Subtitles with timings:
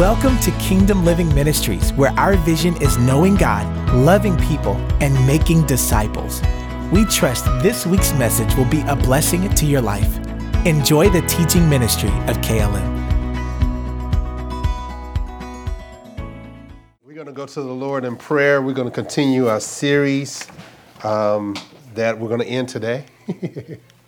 [0.00, 5.66] Welcome to Kingdom Living Ministries, where our vision is knowing God, loving people, and making
[5.66, 6.40] disciples.
[6.90, 10.16] We trust this week's message will be a blessing to your life.
[10.64, 12.88] Enjoy the teaching ministry of KLM.
[17.04, 18.62] We're going to go to the Lord in prayer.
[18.62, 20.46] We're going to continue our series
[21.04, 21.54] um,
[21.92, 23.04] that we're going to end today.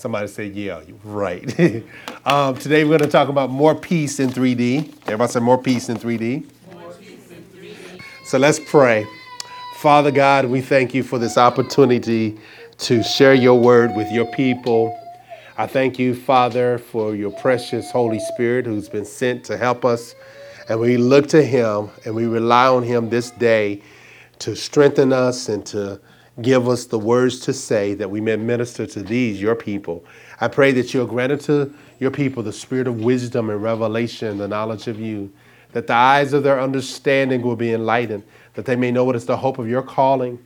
[0.00, 1.44] Somebody said, Yeah, you're right.
[2.24, 4.94] um, today we're going to talk about more peace in 3D.
[5.02, 6.18] Everybody say more peace in 3D.
[6.18, 8.02] Peace in 3D.
[8.24, 9.06] So let's pray.
[9.76, 12.38] Father God, we thank you for this opportunity
[12.78, 14.98] to share your word with your people.
[15.58, 20.14] I thank you, Father, for your precious Holy Spirit who's been sent to help us.
[20.70, 23.82] And we look to him and we rely on him this day
[24.38, 26.00] to strengthen us and to
[26.40, 30.04] give us the words to say that we may minister to these, your people.
[30.40, 34.48] I pray that you'll grant unto your people the spirit of wisdom and revelation, the
[34.48, 35.32] knowledge of you,
[35.72, 39.26] that the eyes of their understanding will be enlightened, that they may know what is
[39.26, 40.38] the hope of your calling,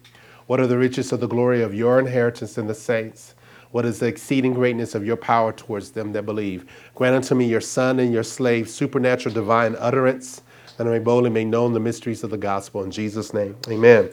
[0.46, 3.34] what are the riches of the glory of your inheritance in the saints,
[3.70, 6.66] what is the exceeding greatness of your power towards them that believe.
[6.94, 10.42] Grant unto me your son and your slave supernatural divine utterance,
[10.76, 12.82] that I may boldly make known the mysteries of the gospel.
[12.82, 14.10] In Jesus' name, amen.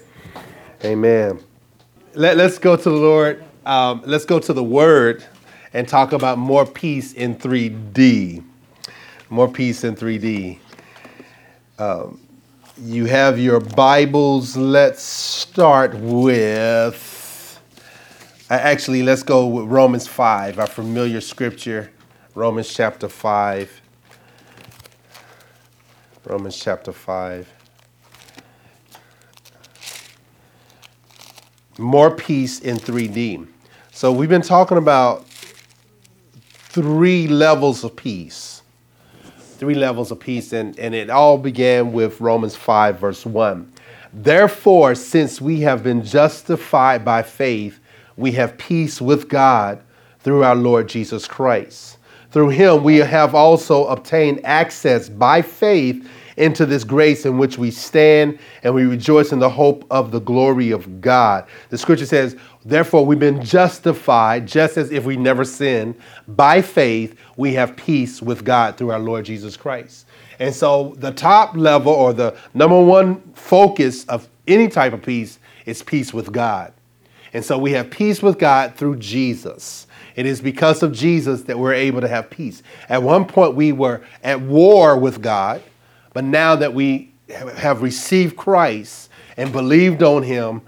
[0.83, 1.50] Amen
[2.13, 3.43] let, us go to the Lord.
[3.65, 5.23] Um, let's go to the Word
[5.73, 8.43] and talk about more peace in 3D.
[9.29, 10.59] More peace in 3D.
[11.79, 12.19] Um,
[12.77, 14.57] you have your Bibles.
[14.57, 17.07] Let's start with.
[18.49, 21.91] Actually, let's go with Romans 5, our familiar scripture.
[22.35, 23.81] Romans chapter 5.
[26.25, 27.60] Romans chapter 5.
[31.81, 33.47] More peace in 3D.
[33.91, 38.61] So we've been talking about three levels of peace.
[39.57, 43.71] Three levels of peace, and, and it all began with Romans 5, verse 1.
[44.13, 47.79] Therefore, since we have been justified by faith,
[48.17, 49.81] we have peace with God
[50.19, 51.97] through our Lord Jesus Christ.
[52.31, 56.09] Through him, we have also obtained access by faith
[56.41, 60.19] into this grace in which we stand and we rejoice in the hope of the
[60.19, 61.45] glory of God.
[61.69, 62.35] The scripture says,
[62.65, 65.95] Therefore, we've been justified just as if we never sinned.
[66.27, 70.07] By faith, we have peace with God through our Lord Jesus Christ.
[70.39, 75.39] And so, the top level or the number one focus of any type of peace
[75.65, 76.73] is peace with God.
[77.33, 79.87] And so, we have peace with God through Jesus.
[80.15, 82.63] It is because of Jesus that we're able to have peace.
[82.89, 85.61] At one point, we were at war with God.
[86.13, 90.61] But now that we have received Christ and believed on him,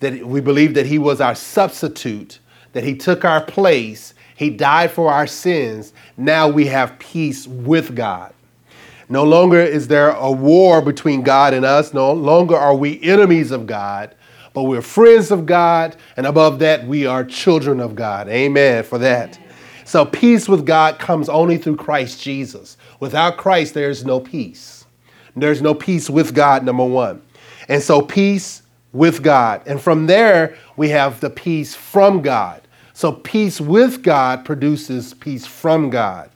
[0.00, 2.38] that we believe that he was our substitute,
[2.72, 7.94] that he took our place, he died for our sins, now we have peace with
[7.94, 8.32] God.
[9.10, 11.92] No longer is there a war between God and us.
[11.92, 14.14] No longer are we enemies of God,
[14.54, 15.96] but we're friends of God.
[16.16, 18.28] And above that, we are children of God.
[18.28, 19.36] Amen for that.
[19.84, 22.76] So, peace with God comes only through Christ Jesus.
[23.00, 24.79] Without Christ, there is no peace.
[25.40, 27.22] There's no peace with God, number one.
[27.68, 28.62] And so, peace
[28.92, 29.62] with God.
[29.66, 32.62] And from there, we have the peace from God.
[32.92, 36.30] So, peace with God produces peace from God.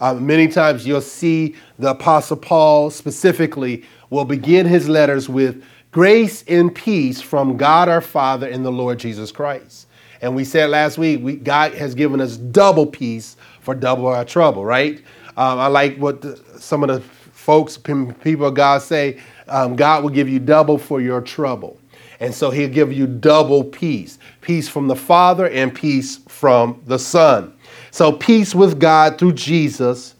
[0.00, 5.62] Uh, many times you'll see the Apostle Paul specifically will begin his letters with
[5.92, 9.86] grace and peace from God our Father and the Lord Jesus Christ.
[10.22, 14.24] And we said last week, we, God has given us double peace for double our
[14.24, 14.98] trouble, right?
[15.36, 17.00] Um, I like what the, some of the
[17.40, 19.18] folks, people of God say,
[19.48, 21.78] um, God will give you double for your trouble.
[22.20, 26.98] And so he'll give you double peace peace from the Father and peace from the
[26.98, 27.54] Son.
[27.90, 30.14] So, peace with God through Jesus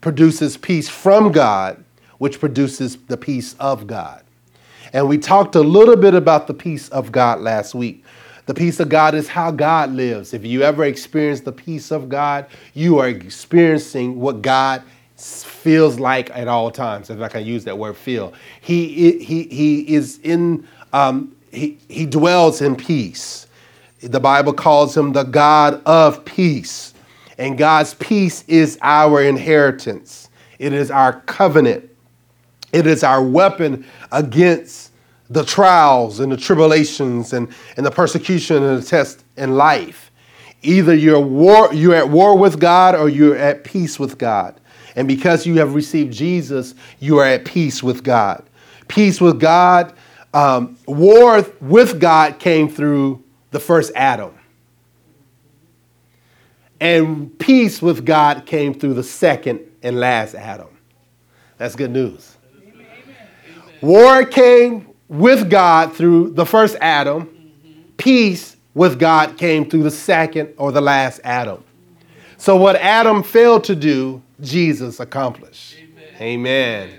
[0.00, 1.82] produces peace from God,
[2.18, 4.22] which produces the peace of God.
[4.92, 8.04] And we talked a little bit about the peace of God last week.
[8.46, 10.32] The peace of God is how God lives.
[10.32, 14.82] If you ever experience the peace of God, you are experiencing what God
[15.22, 18.32] feels like at all times, if I can use that word feel.
[18.60, 23.46] He, he, he is in, um, he, he dwells in peace.
[24.00, 26.94] The Bible calls him the God of peace.
[27.38, 30.28] And God's peace is our inheritance,
[30.58, 31.88] it is our covenant,
[32.72, 34.92] it is our weapon against
[35.30, 40.10] the trials and the tribulations and, and the persecution and the test in life.
[40.62, 44.60] Either you're, war, you're at war with God or you're at peace with God.
[44.96, 48.44] And because you have received Jesus, you are at peace with God.
[48.88, 49.94] Peace with God,
[50.34, 54.34] um, war with God came through the first Adam.
[56.80, 60.68] And peace with God came through the second and last Adam.
[61.56, 62.36] That's good news.
[63.80, 67.28] War came with God through the first Adam.
[67.96, 71.62] Peace with God came through the second or the last Adam.
[72.36, 75.76] So what Adam failed to do, Jesus accomplished.
[76.20, 76.88] Amen.
[76.88, 76.98] Amen.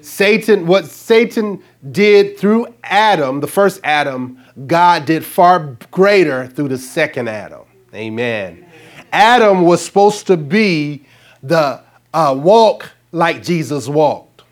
[0.00, 6.78] Satan, what Satan did through Adam, the first Adam, God did far greater through the
[6.78, 7.62] second Adam.
[7.94, 8.66] Amen.
[9.12, 11.04] Adam was supposed to be
[11.42, 11.82] the
[12.14, 14.42] uh, walk like Jesus walked.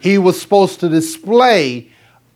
[0.00, 1.90] He was supposed to display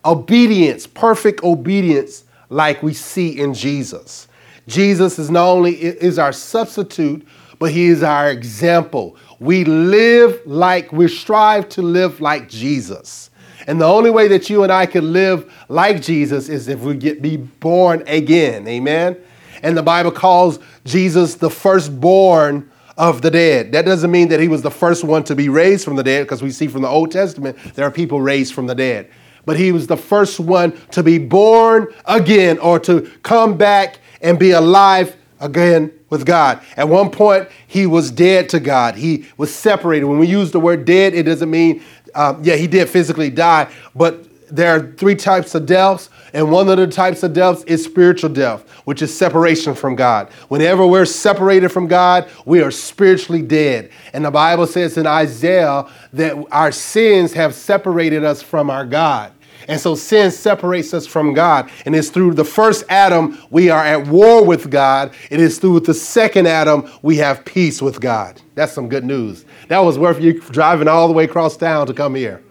[0.05, 4.28] obedience, perfect obedience, like we see in Jesus.
[4.66, 7.26] Jesus is not only is our substitute,
[7.58, 9.16] but he is our example.
[9.38, 13.30] We live like we strive to live like Jesus.
[13.66, 16.96] And the only way that you and I can live like Jesus is if we
[16.96, 18.68] get be born again.
[18.68, 19.16] Amen.
[19.62, 23.72] And the Bible calls Jesus the firstborn of the dead.
[23.72, 26.24] That doesn't mean that he was the first one to be raised from the dead,
[26.24, 29.10] because we see from the Old Testament there are people raised from the dead.
[29.46, 34.38] But he was the first one to be born again or to come back and
[34.38, 36.60] be alive again with God.
[36.76, 38.94] At one point, he was dead to God.
[38.94, 40.06] He was separated.
[40.06, 41.82] When we use the word dead, it doesn't mean,
[42.14, 46.69] um, yeah, he did physically die, but there are three types of deaths, and one
[46.69, 50.31] of the types of deaths is spiritual death, which is separation from God.
[50.48, 53.90] Whenever we're separated from God, we are spiritually dead.
[54.12, 59.32] And the Bible says in Isaiah that our sins have separated us from our God.
[59.69, 61.70] And so sin separates us from God.
[61.87, 65.14] And it's through the first Adam we are at war with God.
[65.31, 68.40] It is through the second Adam we have peace with God.
[68.55, 69.44] That's some good news.
[69.69, 72.43] That was worth you driving all the way across town to come here.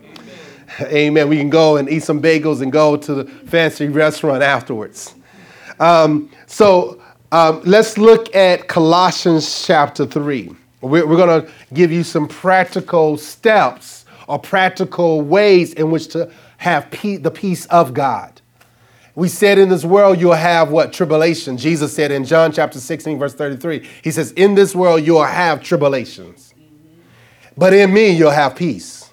[0.82, 1.30] Amen.
[1.30, 5.14] We can go and eat some bagels and go to the fancy restaurant afterwards.
[5.80, 7.02] Um, so
[7.32, 10.56] um, let's look at Colossians chapter 3.
[10.82, 16.32] We're, we're going to give you some practical steps or practical ways in which to
[16.64, 18.40] have pe- the peace of God.
[19.16, 20.94] We said in this world you'll have what?
[20.94, 21.58] Tribulation.
[21.58, 25.62] Jesus said in John chapter 16, verse 33, He says, In this world you'll have
[25.62, 26.54] tribulations,
[27.58, 29.12] but in me you'll have peace.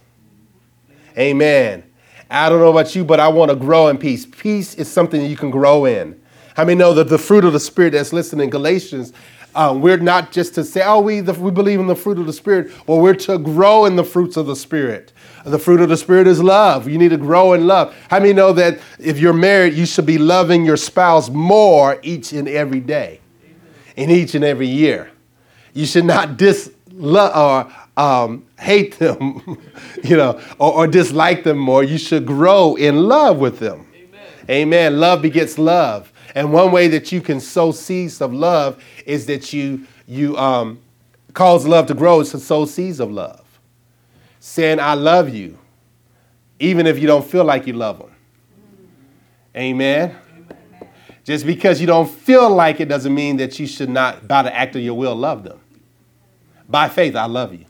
[1.19, 1.83] Amen.
[2.31, 4.25] I don't know about you, but I want to grow in peace.
[4.27, 6.23] Peace is something that you can grow in.
[6.55, 9.13] How many know that the fruit of the Spirit that's listed in Galatians,
[9.57, 12.27] um, we're not just to say, oh, we, the, we believe in the fruit of
[12.27, 15.13] the Spirit, but we're to grow in the fruits of the Spirit.
[15.45, 16.89] The fruit of the Spirit is love.
[16.89, 17.95] You need to grow in love.
[18.11, 22.33] How many know that if you're married, you should be loving your spouse more each
[22.33, 23.21] and every day,
[23.97, 25.11] in each and every year?
[25.73, 26.71] You should not dis
[27.03, 29.59] or um, hate them,
[30.05, 31.83] you know, or, or, dislike them more.
[31.83, 33.87] You should grow in love with them.
[33.95, 34.21] Amen.
[34.51, 35.01] Amen.
[35.01, 36.13] Love begets love.
[36.35, 40.81] And one way that you can sow seeds of love is that you you um,
[41.35, 43.40] cause love to grow is to sow seeds of love.
[44.41, 45.59] Saying, I love you,
[46.59, 48.11] even if you don't feel like you love them.
[49.55, 50.11] Amen.
[50.11, 50.89] Amen.
[51.25, 54.55] Just because you don't feel like it doesn't mean that you should not, by the
[54.55, 55.61] act of your will, love them.
[56.69, 57.67] By faith, I love you.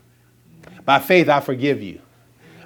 [0.85, 2.01] By faith, I forgive you.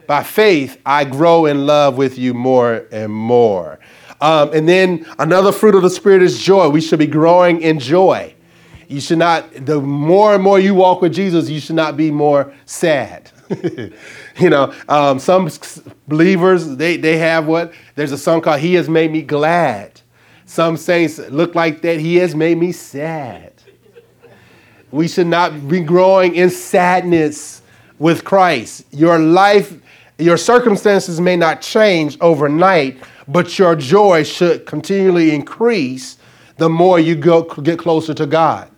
[0.06, 3.80] By faith, I grow in love with you more and more.
[4.22, 6.70] Um, and then another fruit of the Spirit is joy.
[6.70, 8.36] We should be growing in joy.
[8.88, 12.12] You should not, the more and more you walk with Jesus, you should not be
[12.12, 13.32] more sad.
[14.38, 15.50] you know, um, some
[16.08, 17.74] believers, they, they have what?
[17.96, 20.02] There's a song called He Has Made Me Glad.
[20.46, 22.00] Some saints look like that.
[22.00, 23.54] He has made me sad.
[24.92, 27.62] We should not be growing in sadness
[28.00, 28.86] with Christ.
[28.92, 29.74] Your life,
[30.18, 32.98] your circumstances may not change overnight,
[33.28, 36.18] but your joy should continually increase
[36.58, 38.70] the more you go get closer to God.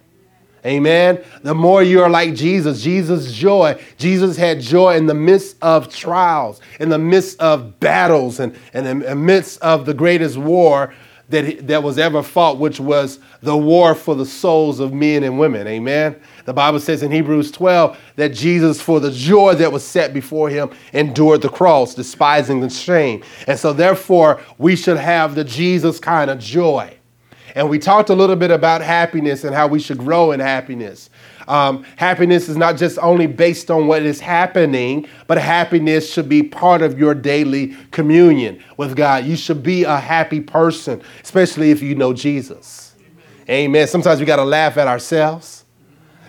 [0.68, 1.24] Amen.
[1.44, 3.82] The more you are like Jesus, Jesus' joy.
[3.98, 8.86] Jesus had joy in the midst of trials, in the midst of battles, and, and
[8.86, 10.94] in the midst of the greatest war
[11.30, 15.40] that, that was ever fought, which was the war for the souls of men and
[15.40, 15.68] women.
[15.68, 16.20] Amen.
[16.46, 20.50] The Bible says in Hebrews 12 that Jesus, for the joy that was set before
[20.50, 23.24] him, endured the cross, despising the shame.
[23.48, 26.97] And so, therefore, we should have the Jesus kind of joy.
[27.58, 31.10] And we talked a little bit about happiness and how we should grow in happiness.
[31.48, 36.44] Um, happiness is not just only based on what is happening, but happiness should be
[36.44, 39.26] part of your daily communion with God.
[39.26, 42.94] You should be a happy person, especially if you know Jesus.
[43.50, 43.66] Amen.
[43.66, 43.88] Amen.
[43.88, 45.66] Sometimes we got to laugh at ourselves.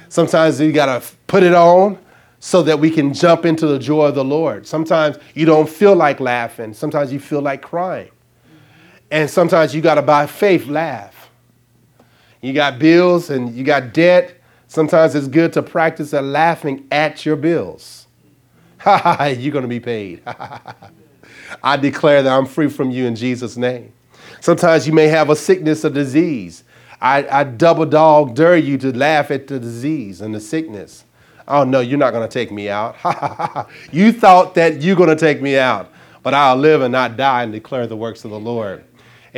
[0.09, 1.99] Sometimes you got to put it on
[2.41, 4.67] so that we can jump into the joy of the Lord.
[4.67, 6.73] Sometimes you don't feel like laughing.
[6.73, 8.13] Sometimes you feel like crying.
[9.11, 11.18] And sometimes you got to, by faith, laugh.
[12.41, 14.35] You got bills and you got debt.
[14.69, 18.07] Sometimes it's good to practice at laughing at your bills.
[18.81, 20.23] Ha ha, you're going to be paid.
[21.65, 23.93] I declare that I'm free from you in Jesus' name.
[24.41, 26.63] Sometimes you may have a sickness or disease.
[27.01, 31.05] I, I double dog dare you to laugh at the disease and the sickness.
[31.47, 32.97] Oh, no, you're not going to take me out.
[33.93, 35.91] you thought that you're going to take me out,
[36.23, 38.85] but I'll live and not die and declare the works of the Lord.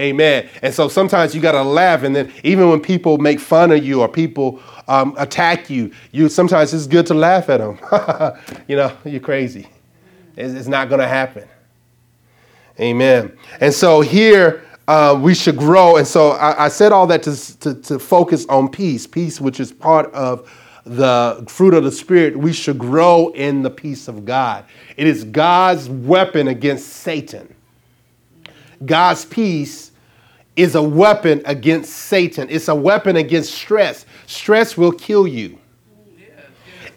[0.01, 0.49] Amen.
[0.63, 3.85] And so sometimes you got to laugh, and then even when people make fun of
[3.85, 7.79] you or people um, attack you, you sometimes it's good to laugh at them.
[8.69, 9.69] you know, you're crazy.
[10.37, 11.47] It's, it's not going to happen.
[12.81, 13.37] Amen.
[13.61, 15.99] And so here uh, we should grow.
[15.99, 19.61] And so I, I said all that to, to, to focus on peace, peace, which
[19.61, 20.51] is part of
[20.87, 24.65] the fruit of the Spirit, we should grow in the peace of God.
[24.97, 27.55] It is God's weapon against Satan.
[28.85, 29.90] God's peace
[30.61, 34.05] is a weapon against Satan, it's a weapon against stress.
[34.27, 35.59] Stress will kill you.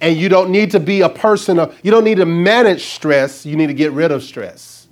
[0.02, 3.46] And you don't need to be a person of, you don't need to manage stress,
[3.46, 4.88] you need to get rid of stress.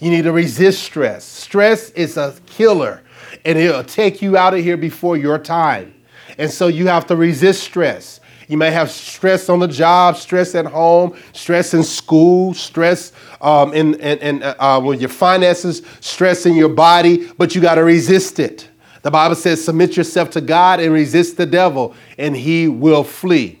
[0.00, 1.24] You need to resist stress.
[1.24, 3.02] Stress is a killer
[3.44, 5.94] and it'll take you out of here before your time.
[6.38, 8.18] And so you have to resist stress.
[8.48, 13.74] You may have stress on the job, stress at home, stress in school, stress um,
[13.74, 17.74] in, in, in uh, uh with your finances, stress in your body, but you got
[17.74, 18.68] to resist it.
[19.02, 23.58] The Bible says, submit yourself to God and resist the devil, and he will flee.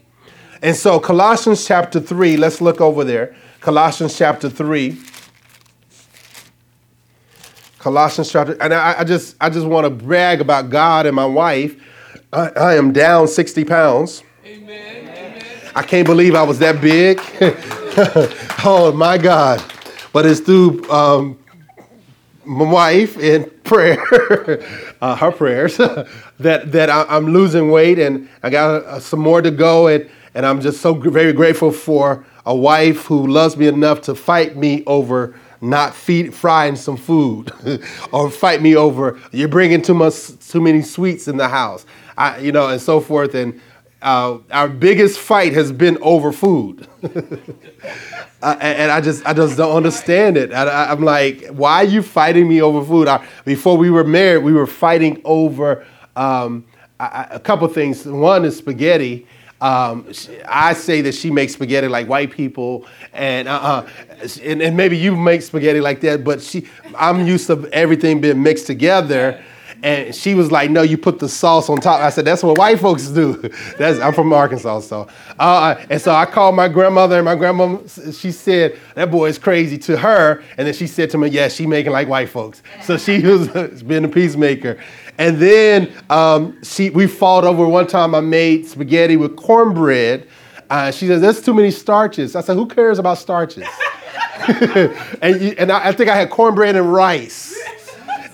[0.62, 3.34] And so, Colossians chapter 3, let's look over there.
[3.60, 4.96] Colossians chapter 3.
[7.80, 11.26] Colossians chapter, and I, I just I just want to brag about God and my
[11.26, 11.74] wife.
[12.32, 14.22] I, I am down 60 pounds.
[14.46, 15.42] Amen.
[15.74, 17.18] I can't believe I was that big.
[18.64, 19.60] oh my God.
[20.12, 21.38] But it's through um,
[22.44, 23.98] my wife in prayer,
[25.00, 25.76] uh, her prayers,
[26.38, 29.86] that, that I, am losing weight and I got uh, some more to go.
[29.86, 34.14] And, and I'm just so very grateful for a wife who loves me enough to
[34.14, 37.52] fight me over not feed, frying some food
[38.12, 41.86] or fight me over you're bringing too much too many sweets in the house
[42.18, 43.60] I, you know and so forth and
[44.02, 46.86] uh, our biggest fight has been over food
[48.42, 52.02] uh, and I just I just don't understand it I, am like why are you
[52.02, 56.64] fighting me over food I, before we were married we were fighting over um,
[56.98, 59.26] a, a couple things one is spaghetti
[59.62, 60.08] um,
[60.48, 63.86] I say that she makes spaghetti like white people, and, uh,
[64.42, 66.24] and, and maybe you make spaghetti like that.
[66.24, 66.66] But she,
[66.96, 69.40] I'm used to everything being mixed together.
[69.82, 72.56] And she was like, "No, you put the sauce on top." I said, "That's what
[72.58, 73.34] white folks do."
[73.78, 75.08] That's I'm from Arkansas, so
[75.38, 77.78] uh, and so I called my grandmother, and my grandma
[78.12, 81.48] she said that boy is crazy to her, and then she said to me, "Yeah,
[81.48, 84.78] she making like white folks." So she was being a peacemaker,
[85.18, 90.28] and then um, she, we fought over one time I made spaghetti with cornbread.
[90.70, 92.34] Uh, she says, "That's too many starches.
[92.34, 93.66] I said, who cares about starches?
[94.48, 97.56] and, you, and I, I, think I had cornbread and rice.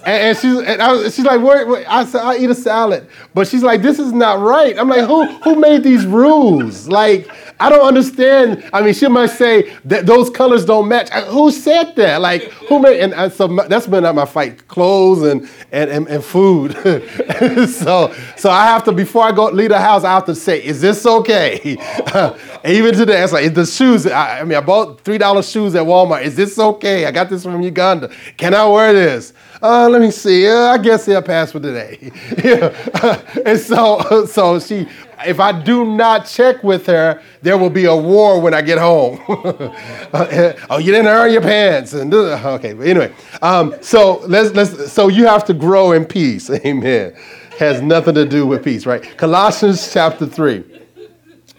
[0.08, 1.40] And, she's, and I she's like.
[1.88, 3.08] I said, i eat a salad.
[3.34, 4.78] But she's like, this is not right.
[4.78, 6.88] I'm like, who, who made these rules?
[6.88, 7.28] Like,
[7.60, 8.68] I don't understand.
[8.72, 11.10] I mean, she might say that those colors don't match.
[11.10, 12.20] Who said that?
[12.20, 13.00] Like, who made?
[13.00, 16.72] And uh, so that's been my fight: clothes and and and, and food.
[17.68, 20.62] so so I have to before I go leave the house, I have to say,
[20.64, 21.60] is this okay?
[22.64, 24.06] even today, it's like the shoes.
[24.06, 26.22] I, I mean, I bought three dollar shoes at Walmart.
[26.22, 27.06] Is this okay?
[27.06, 28.10] I got this from Uganda.
[28.36, 29.32] Can I wear this?
[29.60, 30.48] Uh, let me see.
[30.48, 32.12] Uh, I guess they'll pass for today.
[33.44, 34.86] and so, so she
[35.26, 38.78] if I do not check with her, there will be a war when I get
[38.78, 39.20] home.
[39.28, 42.72] oh, you didn't earn your pants, and okay.
[42.72, 44.92] But anyway, um, so let's let's.
[44.92, 46.50] So you have to grow in peace.
[46.66, 47.14] Amen.
[47.58, 49.02] Has nothing to do with peace, right?
[49.16, 50.64] Colossians chapter three.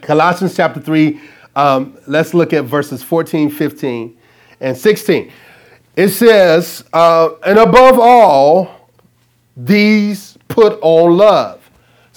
[0.02, 1.20] Colossians chapter three.
[1.56, 4.18] Um, let's look at verses 14, 15,
[4.62, 5.32] and 16.
[5.98, 8.90] It says, uh, and above all,
[9.58, 11.59] these put on love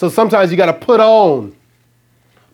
[0.03, 1.55] so sometimes you got to put on.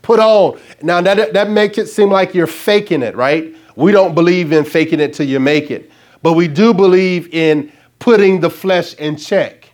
[0.02, 0.61] Put on.
[0.83, 3.57] Now that, that makes it seem like you're faking it, right?
[3.75, 5.90] We don't believe in faking it till you make it.
[6.23, 9.73] But we do believe in putting the flesh in check.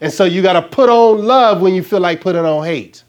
[0.00, 3.02] And so you got to put on love when you feel like putting on hate.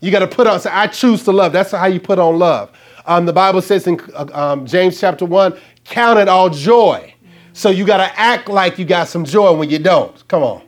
[0.00, 1.52] You got to put on, say, I choose to love.
[1.52, 2.76] That's how you put on love.
[3.06, 7.14] Um, the Bible says in uh, um, James chapter 1, count it all joy.
[7.52, 10.26] So you got to act like you got some joy when you don't.
[10.26, 10.65] Come on.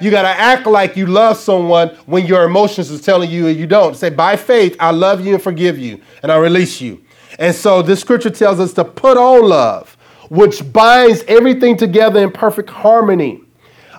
[0.00, 3.66] You got to act like you love someone when your emotions is telling you you
[3.66, 3.96] don't.
[3.96, 7.02] Say, by faith, I love you and forgive you, and I release you.
[7.38, 9.96] And so this scripture tells us to put on love,
[10.28, 13.40] which binds everything together in perfect harmony.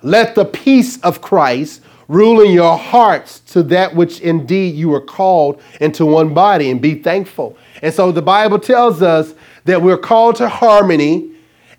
[0.04, 5.02] Let the peace of Christ rule in your hearts to that which indeed you were
[5.02, 7.56] called into one body and be thankful.
[7.82, 11.32] And so the Bible tells us that we're called to harmony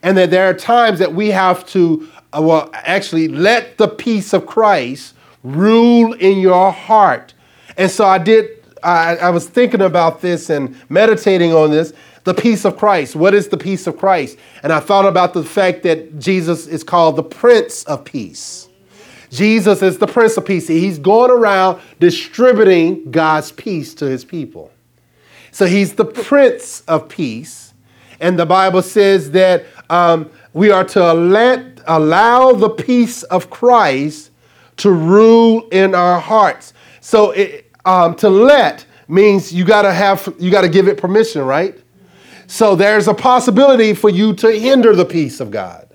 [0.03, 4.47] and that there are times that we have to, well, actually let the peace of
[4.47, 7.35] Christ rule in your heart.
[7.77, 8.47] And so I did,
[8.83, 11.93] I, I was thinking about this and meditating on this
[12.25, 13.17] the peace of Christ.
[13.17, 14.37] What is the peace of Christ?
[14.63, 18.69] And I thought about the fact that Jesus is called the Prince of Peace.
[19.31, 20.69] Jesus is the Prince of Peace.
[20.69, 24.71] He's going around distributing God's peace to his people.
[25.53, 27.73] So he's the Prince of Peace.
[28.19, 34.31] And the Bible says that um, we are to let, allow the peace of Christ
[34.79, 36.73] to rule in our hearts.
[37.01, 41.79] So it, um, to let means you gotta have you gotta give it permission, right?
[42.47, 45.89] So there's a possibility for you to hinder the peace of God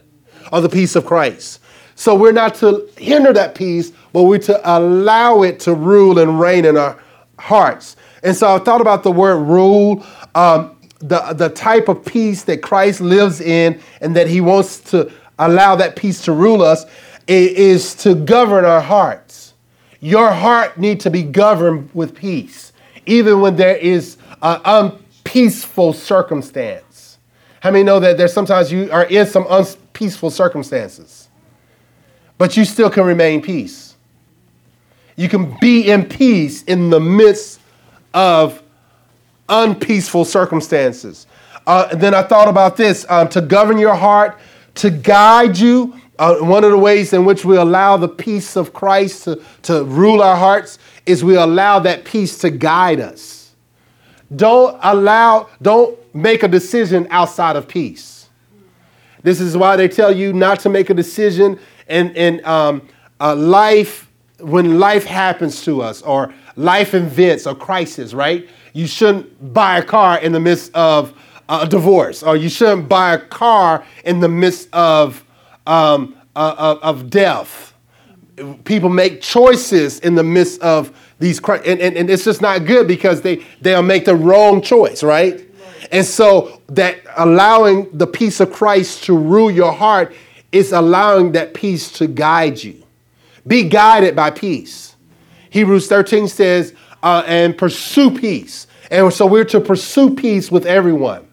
[0.52, 1.60] or the peace of Christ.
[1.96, 6.40] So we're not to hinder that peace, but we're to allow it to rule and
[6.40, 6.98] reign in our
[7.40, 7.96] hearts.
[8.24, 10.06] And so I thought about the word rule.
[10.34, 15.12] Um, the, the type of peace that Christ lives in and that he wants to
[15.40, 16.86] allow that peace to rule us
[17.28, 19.54] is to govern our hearts.
[20.00, 22.72] Your heart needs to be governed with peace,
[23.06, 27.18] even when there is an unpeaceful circumstance.
[27.62, 31.30] How many know that there's sometimes you are in some unpeaceful circumstances,
[32.38, 33.96] but you still can remain peace.
[35.16, 37.60] You can be in peace in the midst
[38.14, 38.62] of
[39.50, 41.28] unpeaceful circumstances.
[41.68, 44.40] Uh, and then I thought about this um, to govern your heart,
[44.76, 46.00] to guide you.
[46.18, 49.84] Uh, one of the ways in which we allow the peace of Christ to, to
[49.84, 53.52] rule our hearts is we allow that peace to guide us.
[54.36, 58.30] Don't allow, don't make a decision outside of peace.
[59.24, 62.88] This is why they tell you not to make a decision in, in um,
[63.20, 64.10] uh, life
[64.40, 68.48] when life happens to us or life events or crisis, right?
[68.76, 71.14] You shouldn't buy a car in the midst of
[71.48, 75.24] a divorce, or you shouldn't buy a car in the midst of,
[75.66, 77.74] um, of death.
[78.66, 82.86] People make choices in the midst of these, and, and, and it's just not good
[82.86, 85.50] because they, they'll make the wrong choice, right?
[85.94, 90.14] And so that allowing the peace of Christ to rule your heart
[90.52, 92.84] is allowing that peace to guide you.
[93.48, 94.98] Be guided by peace.
[95.50, 96.74] Hebrews 13 says,
[97.06, 98.66] uh, and pursue peace.
[98.90, 101.28] And so we're to pursue peace with everyone.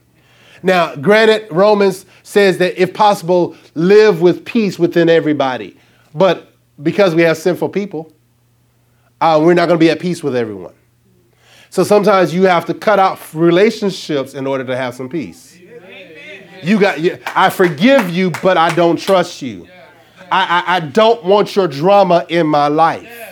[0.62, 5.76] Now, granted, Romans says that if possible, live with peace within everybody.
[6.14, 8.12] But because we have sinful people,
[9.20, 10.74] uh, we're not going to be at peace with everyone.
[11.70, 15.58] So sometimes you have to cut out relationships in order to have some peace.
[16.62, 16.98] You got,
[17.34, 19.66] I forgive you, but I don't trust you.
[20.30, 23.31] I, I, I don't want your drama in my life.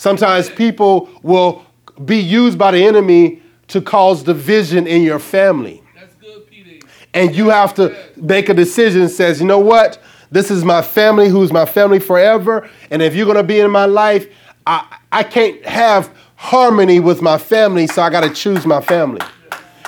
[0.00, 1.62] Sometimes people will
[2.06, 5.82] be used by the enemy to cause division in your family.
[5.94, 6.82] That's good.
[7.12, 10.00] And you have to make a decision that says, you know what?
[10.30, 12.66] This is my family who's my family forever.
[12.90, 14.26] And if you're going to be in my life,
[14.66, 19.20] I, I can't have harmony with my family, so I got to choose my family.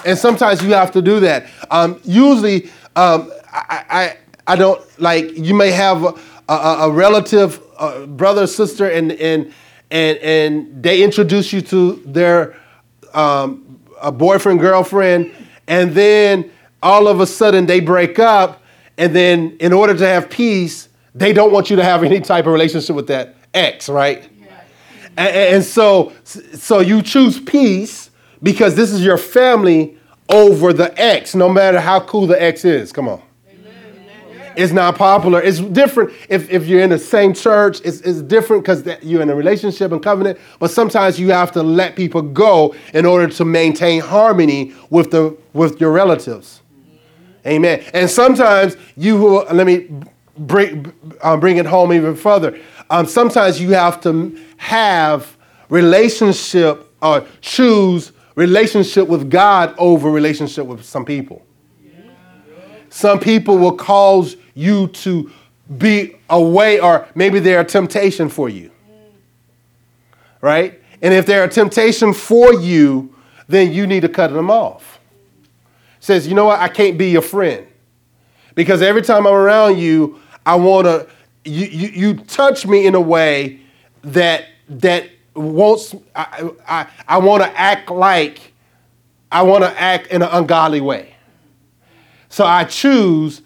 [0.05, 1.47] And sometimes you have to do that.
[1.71, 6.15] Um, usually, um, I, I, I, don't like, you may have a,
[6.51, 9.55] a, a relative, a brother, sister, and, and
[9.93, 12.57] and and they introduce you to their
[13.13, 15.33] um, a boyfriend girlfriend,
[15.69, 16.51] and then
[16.83, 18.63] all of a sudden they break up,
[18.97, 22.47] and then in order to have peace, they don't want you to have any type
[22.47, 24.29] of relationship with that ex, right?
[25.17, 28.11] And, and so so you choose peace
[28.43, 29.99] because this is your family
[30.31, 32.93] over the ex, no matter how cool the ex is.
[32.93, 33.23] Come on.
[34.57, 35.41] It's not popular.
[35.41, 37.81] It's different if, if you're in the same church.
[37.85, 40.39] It's, it's different because you're in a relationship and covenant.
[40.59, 45.37] But sometimes you have to let people go in order to maintain harmony with the
[45.53, 46.63] with your relatives.
[47.47, 47.85] Amen.
[47.93, 49.47] And sometimes you will.
[49.53, 49.89] let me
[50.39, 52.59] bring um, bring it home even further.
[52.91, 55.37] Um, sometimes you have to have
[55.69, 61.45] relationship or choose relationship with God over relationship with some people.
[62.91, 65.31] Some people will cause you to
[65.79, 68.71] be away, or maybe they're a temptation for you.
[70.41, 70.81] Right?
[71.01, 73.15] And if they're a temptation for you,
[73.49, 75.01] then you need to cut them off.
[76.01, 76.61] Says, you know what?
[76.61, 77.67] I can't be your friend.
[78.55, 81.09] Because every time I'm around you, I want to,
[81.45, 83.61] you, you, you touch me in a way
[84.03, 88.53] that, that wants, I, I, I want to act like,
[89.31, 91.15] I want to act in an ungodly way.
[92.29, 93.43] So I choose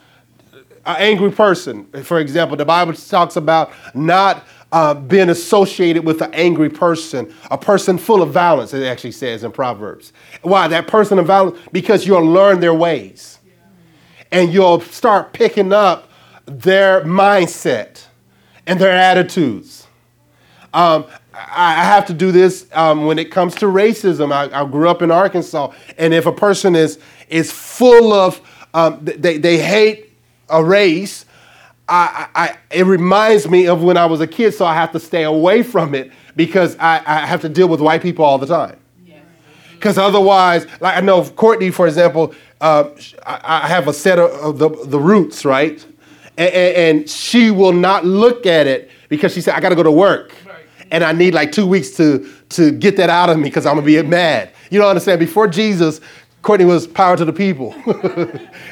[0.86, 1.84] an angry person.
[2.04, 7.58] For example, the Bible talks about not uh, being associated with an angry person, a
[7.58, 10.12] person full of violence, it actually says in Proverbs.
[10.42, 10.68] Why?
[10.68, 13.38] That person of violence, because you'll learn their ways.
[14.32, 16.10] And you'll start picking up
[16.46, 18.04] their mindset
[18.66, 19.86] and their attitudes.
[20.74, 24.32] Um, I have to do this um, when it comes to racism.
[24.32, 28.40] I, I, grew up in Arkansas, and if a person is is full of
[28.74, 30.12] um, they, they hate
[30.48, 31.24] a race,
[31.88, 35.00] I, I, it reminds me of when I was a kid, so I have to
[35.00, 38.46] stay away from it because I, I have to deal with white people all the
[38.46, 38.78] time.
[39.76, 42.88] Because otherwise, like I know Courtney, for example, uh,
[43.26, 45.84] I, I, have a set of, of the, the roots, right?
[46.38, 49.74] And, and, and, she will not look at it because she said, I got to
[49.74, 50.32] go to work.
[50.90, 53.74] And I need like two weeks to, to get that out of me because I'm
[53.74, 54.50] going to be mad.
[54.70, 55.18] You don't understand?
[55.18, 56.00] Before Jesus,
[56.46, 57.74] Courtney was power to the people.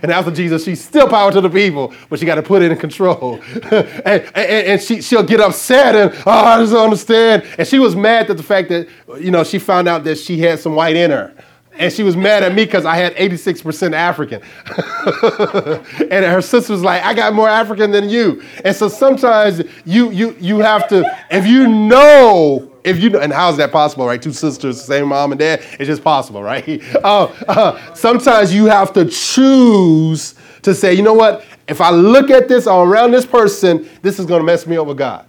[0.01, 2.71] and after Jesus, she's still power to the people, but she got to put it
[2.71, 3.41] in control.
[3.73, 7.45] and, and, and, she, she'll get upset and, oh, I just don't understand.
[7.59, 8.87] And she was mad at the fact that,
[9.19, 11.35] you know, she found out that she had some white in her.
[11.77, 14.41] And she was mad at me because I had 86% African.
[16.11, 18.43] and her sister was like, I got more African than you.
[18.65, 23.33] And so sometimes you, you, you have to, if you know if you know, and
[23.33, 24.21] how is that possible, right?
[24.21, 25.65] Two sisters, same mom and dad.
[25.81, 26.83] It's just possible, right?
[27.05, 31.45] Uh, uh, sometimes you have to choose to say, you know what?
[31.69, 34.77] If I look at this or around this person, this is going to mess me
[34.77, 35.27] up with God.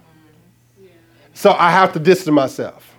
[1.34, 2.95] So I have to distance myself.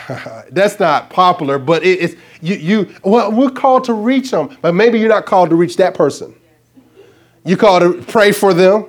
[0.50, 2.56] That's not popular, but it, it's you.
[2.56, 5.94] You well, we're called to reach them, but maybe you're not called to reach that
[5.94, 6.34] person.
[7.44, 8.86] You called to pray for them,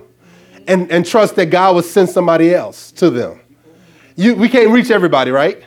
[0.68, 3.40] and and trust that God will send somebody else to them.
[4.16, 5.64] You, we can't reach everybody, right?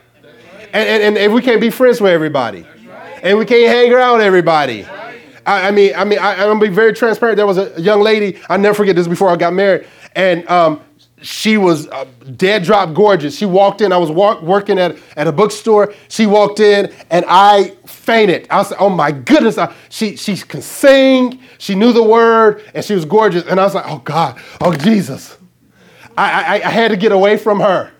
[0.72, 2.66] And, and, and we can't be friends with everybody.
[3.22, 4.84] And we can't hang around everybody.
[5.46, 7.36] I, I mean, I mean, I, am gonna be very transparent.
[7.36, 8.38] There was a young lady.
[8.48, 9.08] I never forget this.
[9.08, 10.80] Before I got married, and um,
[11.22, 12.04] she was uh,
[12.36, 13.36] dead drop gorgeous.
[13.36, 13.92] She walked in.
[13.92, 15.94] I was walk, working at, at a bookstore.
[16.08, 18.46] She walked in, and I fainted.
[18.50, 21.40] I was like, "Oh my goodness!" I, she she can sing.
[21.58, 23.44] She knew the word, and she was gorgeous.
[23.46, 24.40] And I was like, "Oh God!
[24.60, 25.36] Oh Jesus!"
[26.16, 27.92] I, I, I had to get away from her.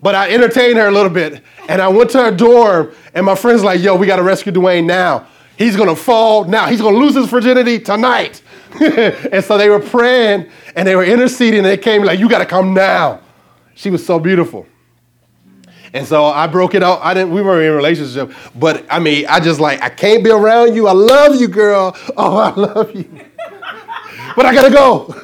[0.00, 1.42] But I entertained her a little bit.
[1.68, 4.52] And I went to her dorm, and my friend's like, yo, we got to rescue
[4.52, 5.26] Dwayne now.
[5.56, 6.66] He's going to fall now.
[6.66, 8.42] He's going to lose his virginity tonight.
[9.32, 12.38] and so they were praying and they were interceding, and they came like, you got
[12.38, 13.20] to come now.
[13.74, 14.66] She was so beautiful.
[15.92, 17.00] And so I broke it out.
[17.02, 17.32] I didn't.
[17.32, 20.74] We were in a relationship, but I mean, I just like I can't be around
[20.74, 20.86] you.
[20.86, 21.96] I love you, girl.
[22.16, 23.04] Oh, I love you.
[24.36, 25.14] but I gotta go.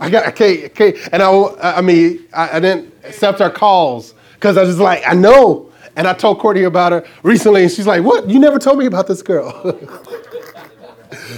[0.00, 0.26] I got.
[0.26, 0.64] I can't.
[0.64, 0.96] I can't.
[1.12, 1.76] And I.
[1.78, 5.70] I mean, I, I didn't accept our calls because I was just like, I know.
[5.96, 8.28] And I told Courtney about her recently, and she's like, What?
[8.28, 9.78] You never told me about this girl.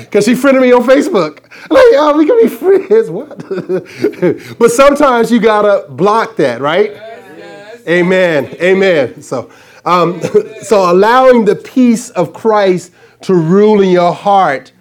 [0.01, 1.43] Because she friended me on Facebook.
[1.71, 3.11] Like, oh, we can be friends.
[3.11, 4.59] What?
[4.59, 6.93] but sometimes you gotta block that, right?
[6.93, 7.89] Yes, yes.
[7.89, 8.57] Amen.
[8.61, 9.23] Amen.
[9.23, 9.51] So,
[9.85, 10.21] um,
[10.63, 14.73] so allowing the peace of Christ to rule in your heart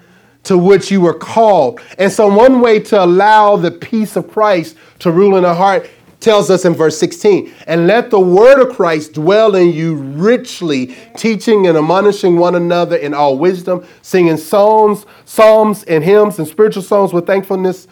[0.44, 1.82] to which you were called.
[1.98, 5.90] And so, one way to allow the peace of Christ to rule in our heart
[6.26, 10.96] tells us in verse 16, and let the word of Christ dwell in you richly,
[11.16, 16.82] teaching and admonishing one another in all wisdom, singing songs, psalms, and hymns and spiritual
[16.82, 17.88] songs with thankfulness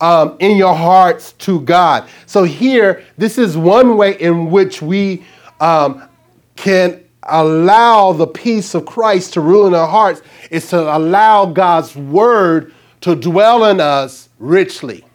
[0.00, 2.08] um, in your hearts to God.
[2.26, 5.24] So, here, this is one way in which we
[5.60, 6.08] um,
[6.56, 11.94] can allow the peace of Christ to rule in our hearts, is to allow God's
[11.94, 15.05] word to dwell in us richly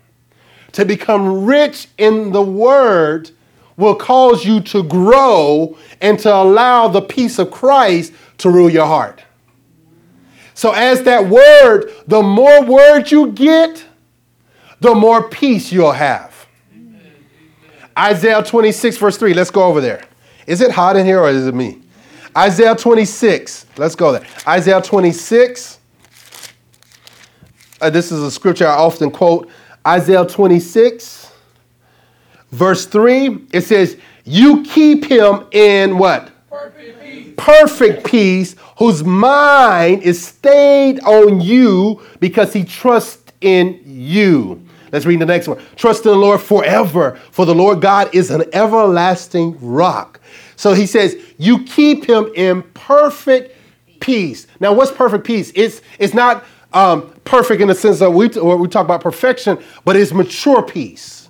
[0.73, 3.31] to become rich in the word
[3.77, 8.85] will cause you to grow and to allow the peace of Christ to rule your
[8.85, 9.23] heart.
[10.53, 13.85] So, as that word, the more word you get,
[14.79, 16.47] the more peace you'll have.
[17.97, 19.33] Isaiah 26, verse 3.
[19.33, 20.03] Let's go over there.
[20.47, 21.81] Is it hot in here or is it me?
[22.37, 23.65] Isaiah 26.
[23.77, 24.25] Let's go there.
[24.47, 25.79] Isaiah 26.
[27.79, 29.49] Uh, this is a scripture I often quote.
[29.85, 31.31] Isaiah 26,
[32.51, 36.29] verse 3, it says, You keep him in what?
[36.49, 37.33] Perfect peace.
[37.37, 44.63] Perfect peace, whose mind is stayed on you because he trusts in you.
[44.91, 45.59] Let's read the next one.
[45.75, 50.19] Trust in the Lord forever, for the Lord God is an everlasting rock.
[50.57, 53.55] So he says, You keep him in perfect
[53.99, 54.47] peace.
[54.59, 55.51] Now, what's perfect peace?
[55.55, 59.95] It's, it's not um, perfect in the sense that we, we talk about perfection, but
[59.95, 61.29] it's mature peace.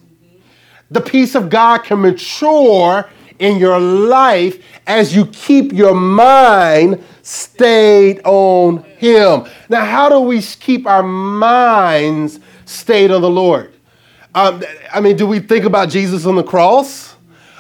[0.90, 8.22] The peace of God can mature in your life as you keep your mind stayed
[8.24, 9.46] on Him.
[9.70, 13.74] Now, how do we keep our minds stayed on the Lord?
[14.36, 17.16] Um, I mean, do we think about Jesus on the cross?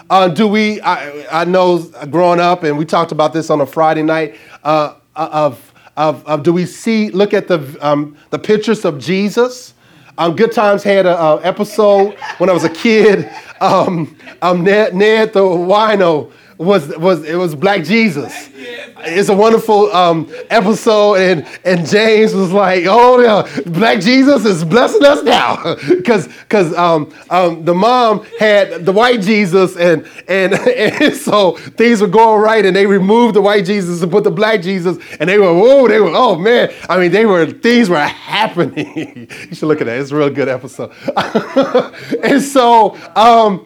[0.10, 0.82] Uh, do we?
[0.82, 4.36] I, I, know growing up, and we talked about this on a Friday night.
[4.63, 7.10] Uh, of, of, of, do we see?
[7.10, 9.73] Look at the um, the pictures of Jesus.
[10.17, 13.30] Um, Good Times had an episode when I was a kid.
[13.62, 18.50] Um, um, Ned, Ned the wino was was it was Black Jesus.
[19.04, 24.63] It's a wonderful um, episode, and and James was like, "Oh yeah, Black Jesus is
[24.63, 30.54] blessing us now," because because um, um, the mom had the white Jesus, and, and
[30.54, 34.32] and so things were going right, and they removed the white Jesus and put the
[34.32, 37.89] Black Jesus, and they were whoa, they were oh man, I mean they were things
[37.89, 39.28] were happening.
[39.50, 40.91] you should look at that; it's a real good episode.
[42.24, 42.95] and so.
[43.15, 43.65] Um,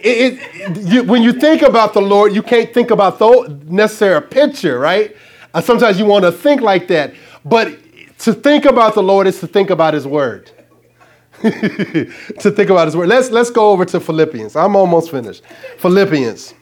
[0.00, 4.20] it, it, you, when you think about the Lord, you can't think about the necessary
[4.22, 5.16] picture, right?
[5.54, 7.14] Uh, sometimes you want to think like that,
[7.44, 7.78] but
[8.20, 10.50] to think about the Lord is to think about His Word.
[11.42, 13.08] to think about His Word.
[13.08, 14.54] Let's let's go over to Philippians.
[14.54, 15.42] I'm almost finished.
[15.78, 16.54] Philippians,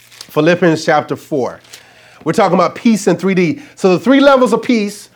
[0.00, 1.60] Philippians chapter four.
[2.24, 3.62] We're talking about peace in 3D.
[3.78, 5.10] So the three levels of peace,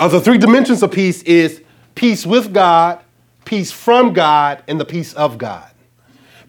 [0.00, 1.62] of the three dimensions of peace, is
[1.94, 3.00] peace with God,
[3.44, 5.69] peace from God, and the peace of God.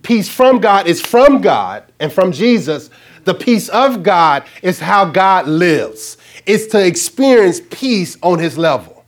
[0.04, 2.90] Peace from God is from God and from Jesus.
[3.24, 6.18] The peace of God is how God lives.
[6.46, 9.06] It's to experience peace on his level.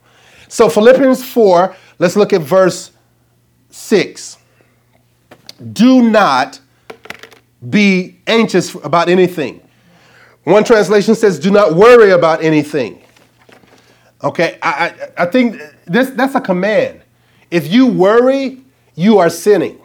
[0.48, 2.92] So, Philippians 4, let's look at verse
[3.72, 4.38] 6.
[5.72, 6.60] Do not
[7.68, 9.62] be anxious about anything.
[10.44, 13.02] One translation says, do not worry about anything.
[14.24, 14.70] Okay, I,
[15.18, 17.02] I, I think this, that's a command.
[17.50, 18.62] If you worry,
[18.96, 19.80] you are sinning.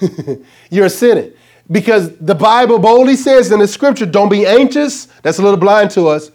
[0.70, 1.32] you're a sinning.
[1.70, 5.06] Because the Bible boldly says in the scripture, don't be anxious.
[5.22, 6.30] That's a little blind to us.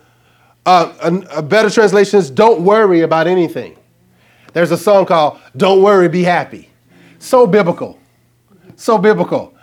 [0.66, 3.78] Uh, a, a better translation is, don't worry about anything.
[4.54, 6.70] There's a song called Don't Worry, Be Happy.
[7.20, 8.00] So biblical.
[8.76, 9.54] So biblical.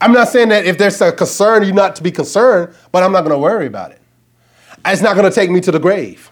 [0.00, 3.12] I'm not saying that if there's a concern, you're not to be concerned, but I'm
[3.12, 4.00] not going to worry about it.
[4.84, 6.30] It's not going to take me to the grave.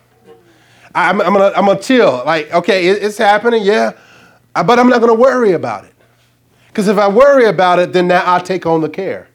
[0.95, 2.23] I'm, I'm going to chill.
[2.27, 3.93] Like, okay, it, it's happening, yeah,
[4.55, 5.92] but I'm not going to worry about it.
[6.73, 9.29] Because if I worry about it, then now I take on the care.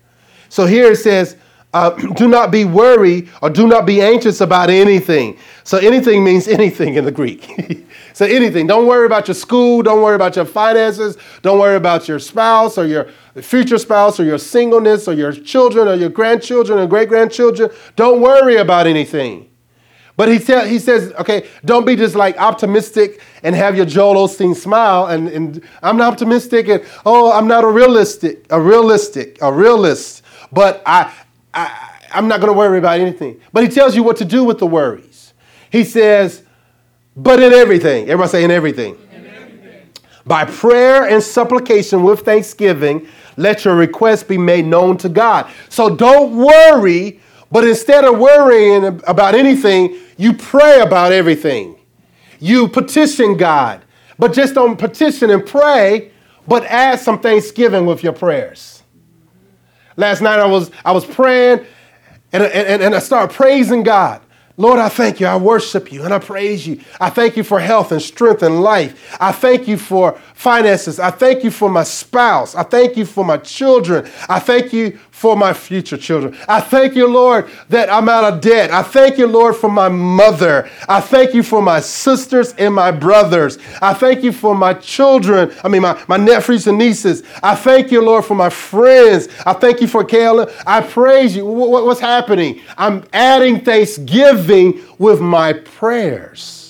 [0.49, 1.37] So here it says,
[1.71, 5.37] uh, do not be worried or do not be anxious about anything.
[5.63, 7.85] So anything means anything in the Greek.
[8.13, 8.65] so anything.
[8.65, 9.83] Don't worry about your school.
[9.83, 11.15] Don't worry about your finances.
[11.43, 15.87] Don't worry about your spouse or your future spouse or your singleness or your children
[15.87, 17.69] or your grandchildren or great grandchildren.
[17.95, 19.47] Don't worry about anything.
[20.17, 24.27] But he, tell, he says, okay, don't be just like optimistic and have your Joel
[24.27, 25.05] Osteen smile.
[25.05, 30.23] And, and I'm not optimistic and, oh, I'm not a realistic, a realistic, a realist.
[30.51, 31.13] But I,
[31.53, 33.39] I, I'm not going to worry about anything.
[33.53, 35.33] But he tells you what to do with the worries.
[35.69, 36.41] He says,
[37.15, 38.97] but in everything, everybody say in everything.
[39.11, 39.89] in everything.
[40.25, 45.47] By prayer and supplication with thanksgiving, let your requests be made known to God.
[45.69, 47.21] So don't worry,
[47.51, 51.79] but instead of worrying about anything, you pray about everything.
[52.39, 53.83] You petition God,
[54.19, 56.11] but just don't petition and pray,
[56.47, 58.83] but add some thanksgiving with your prayers.
[59.95, 61.65] Last night I was I was praying
[62.31, 64.21] and, and, and I started praising God.
[64.59, 65.27] Lord, I thank you.
[65.27, 66.79] I worship you and I praise you.
[66.99, 69.15] I thank you for health and strength and life.
[69.21, 70.99] I thank you for finances.
[70.99, 72.55] I thank you for my spouse.
[72.55, 74.09] I thank you for my children.
[74.27, 76.35] I thank you for my future children.
[76.47, 78.71] I thank you, Lord, that I'm out of debt.
[78.71, 80.67] I thank you, Lord, for my mother.
[80.89, 83.59] I thank you for my sisters and my brothers.
[83.79, 85.53] I thank you for my children.
[85.63, 87.21] I mean, my, my nephews and nieces.
[87.43, 89.27] I thank you, Lord, for my friends.
[89.45, 90.51] I thank you for Caleb.
[90.65, 91.45] I praise you.
[91.45, 92.61] What, what's happening?
[92.75, 94.46] I'm adding thanksgiving
[94.97, 96.67] with my prayers.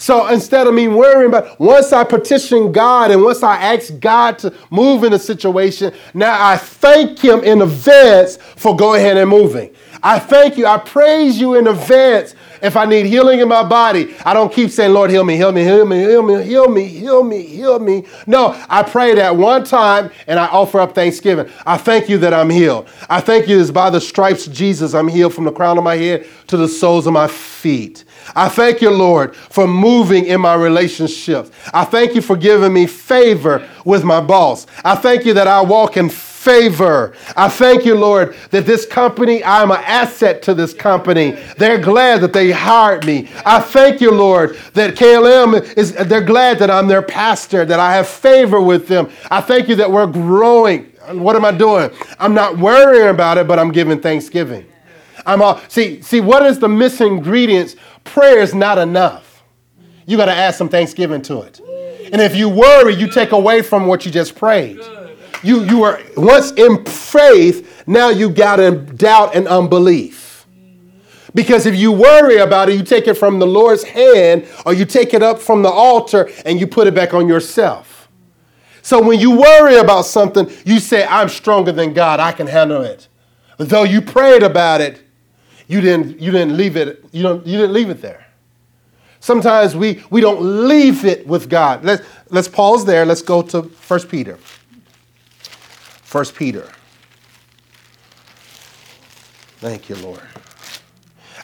[0.00, 4.38] So instead of me worrying about, once I petition God and once I ask God
[4.38, 9.28] to move in a situation, now I thank Him in advance for going ahead and
[9.28, 9.74] moving.
[10.02, 10.64] I thank you.
[10.64, 12.34] I praise you in advance.
[12.62, 15.52] If I need healing in my body, I don't keep saying, Lord, heal me, heal
[15.52, 18.04] me, heal me, heal me, heal me, heal me, heal me.
[18.26, 21.50] No, I pray that one time and I offer up thanksgiving.
[21.64, 22.88] I thank you that I'm healed.
[23.08, 25.84] I thank you that by the stripes of Jesus, I'm healed from the crown of
[25.84, 28.04] my head to the soles of my feet.
[28.34, 31.50] I thank you, Lord, for moving in my relationships.
[31.72, 34.66] I thank you for giving me favor with my boss.
[34.84, 36.10] I thank you that I walk in.
[37.36, 41.32] I thank you, Lord, that this company, I'm an asset to this company.
[41.58, 43.28] They're glad that they hired me.
[43.44, 47.94] I thank you, Lord, that KLM is, they're glad that I'm their pastor, that I
[47.94, 49.10] have favor with them.
[49.30, 50.84] I thank you that we're growing.
[51.12, 51.90] What am I doing?
[52.18, 54.66] I'm not worrying about it, but I'm giving thanksgiving.
[55.26, 57.76] I'm all, see, see, what is the missing ingredients?
[58.04, 59.42] Prayer is not enough.
[60.06, 61.60] You got to add some thanksgiving to it.
[62.12, 64.80] And if you worry, you take away from what you just prayed.
[65.42, 70.46] You, you were once in faith, now you got in doubt and unbelief.
[71.34, 74.84] Because if you worry about it, you take it from the Lord's hand or you
[74.84, 78.08] take it up from the altar and you put it back on yourself.
[78.82, 82.82] So when you worry about something, you say, I'm stronger than God, I can handle
[82.82, 83.08] it.
[83.58, 85.02] Though you prayed about it,
[85.68, 88.26] you didn't, you didn't leave it, you, don't, you didn't leave it there.
[89.20, 91.84] Sometimes we, we don't leave it with God.
[91.84, 93.04] Let's, let's pause there.
[93.04, 94.38] Let's go to 1 Peter.
[96.10, 96.68] 1 Peter.
[99.58, 100.22] Thank you, Lord.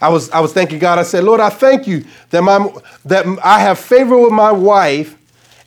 [0.01, 0.99] I was, I was thanking God.
[0.99, 2.69] I said, Lord, I thank you that, my,
[3.05, 5.17] that I have favor with my wife,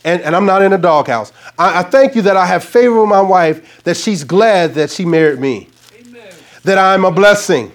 [0.05, 1.33] and, and I'm not in a doghouse.
[1.59, 4.91] I, I thank you that I have favor with my wife, that she's glad that
[4.91, 6.33] she married me, Amen.
[6.65, 7.73] that I'm a blessing,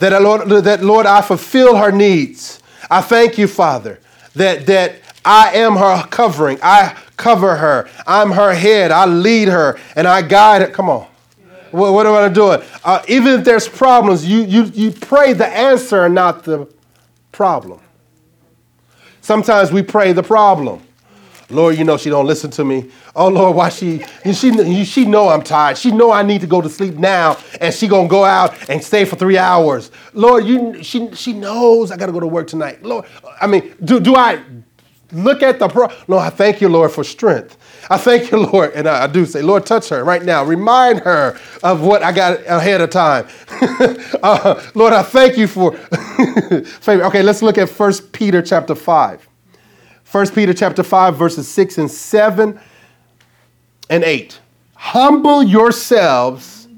[0.00, 2.60] that, I, Lord, that, Lord, I fulfill her needs.
[2.90, 4.00] I thank you, Father,
[4.34, 6.58] that, that I am her covering.
[6.62, 7.88] I cover her.
[8.06, 8.90] I'm her head.
[8.90, 10.68] I lead her and I guide her.
[10.68, 11.06] Come on.
[11.70, 12.62] What, what am I doing?
[12.84, 16.72] Uh, even if there's problems, you, you, you pray the answer and not the
[17.32, 17.80] problem.
[19.20, 20.82] Sometimes we pray the problem.
[21.50, 22.90] Lord, you know she don't listen to me.
[23.14, 25.78] Oh Lord, why she she she know I'm tired.
[25.78, 28.82] She know I need to go to sleep now, and she gonna go out and
[28.82, 29.90] stay for three hours.
[30.14, 32.82] Lord, you she she knows I gotta go to work tonight.
[32.82, 33.04] Lord,
[33.40, 34.40] I mean, do do I
[35.12, 35.88] look at the pro?
[36.08, 37.56] No, I thank you, Lord, for strength.
[37.90, 40.44] I thank you, Lord, and I, I do say, Lord, touch her right now.
[40.44, 43.26] Remind her of what I got ahead of time.
[44.22, 45.72] uh, Lord, I thank you for
[46.82, 47.04] favor.
[47.04, 49.28] Okay, let's look at First Peter chapter five.
[50.14, 52.60] 1 Peter chapter 5, verses 6 and 7
[53.90, 54.38] and 8.
[54.74, 56.68] Humble yourselves.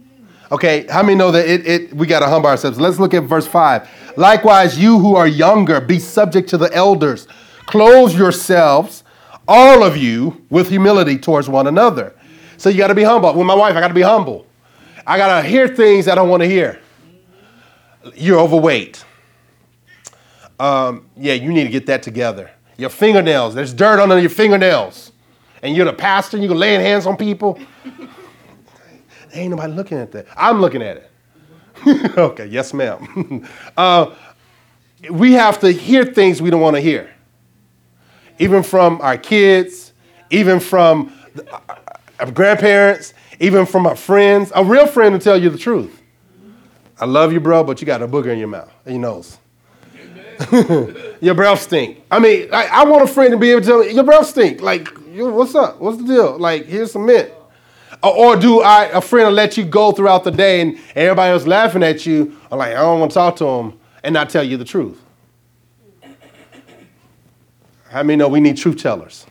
[0.51, 2.81] Okay, how many know that it, it we got to humble ourselves?
[2.81, 4.15] Let's look at verse 5.
[4.17, 7.29] Likewise, you who are younger, be subject to the elders.
[7.66, 9.05] Clothe yourselves,
[9.46, 12.14] all of you, with humility towards one another.
[12.57, 13.35] So you got to be humble.
[13.35, 14.46] With my wife, I got to be humble.
[15.07, 16.81] I got to hear things I don't want to hear.
[18.14, 19.05] You're overweight.
[20.59, 23.55] Um, yeah, you need to get that together your fingernails.
[23.55, 25.12] There's dirt under your fingernails.
[25.62, 27.59] And you're the pastor you're laying hands on people.
[29.33, 30.26] ain't nobody looking at that.
[30.37, 31.11] I'm looking at it.
[32.18, 33.46] okay, yes, ma'am.
[33.76, 34.14] uh,
[35.11, 37.11] we have to hear things we don't want to hear,
[38.38, 39.92] even from our kids,
[40.31, 41.12] even from
[42.18, 44.53] our grandparents, even from our friends.
[44.55, 46.03] A real friend will tell you the truth.
[46.99, 49.38] I love you, bro, but you got a booger in your mouth, in your nose.
[51.20, 52.03] your breath stink.
[52.11, 54.27] I mean, I, I, want a friend to be able to tell me, your breath
[54.27, 54.61] stink.
[54.61, 55.81] Like, what's up?
[55.81, 56.38] What's the deal?
[56.38, 57.33] Like, here's some mint.
[58.03, 61.33] Or, or do I a friend will let you go throughout the day and everybody
[61.33, 62.37] else laughing at you?
[62.51, 65.01] I'm like, I don't want to talk to them and not tell you the truth.
[67.90, 69.27] How many know we need truth tellers?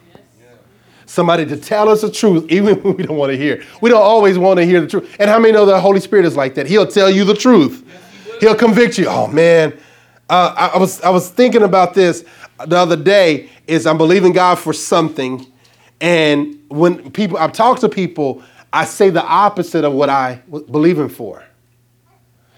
[1.05, 3.63] Somebody to tell us the truth, even when we don't want to hear.
[3.81, 5.15] We don't always want to hear the truth.
[5.19, 6.67] And how many know the Holy Spirit is like that?
[6.67, 7.83] He'll tell you the truth.
[8.39, 9.07] He'll convict you.
[9.07, 9.77] Oh man,
[10.29, 12.25] uh, I, I, was I was thinking about this
[12.65, 13.49] the other day.
[13.67, 15.45] Is I'm believing God for something,
[16.01, 20.63] and when people I've talked to people, I say the opposite of what I was
[20.63, 21.43] believing for.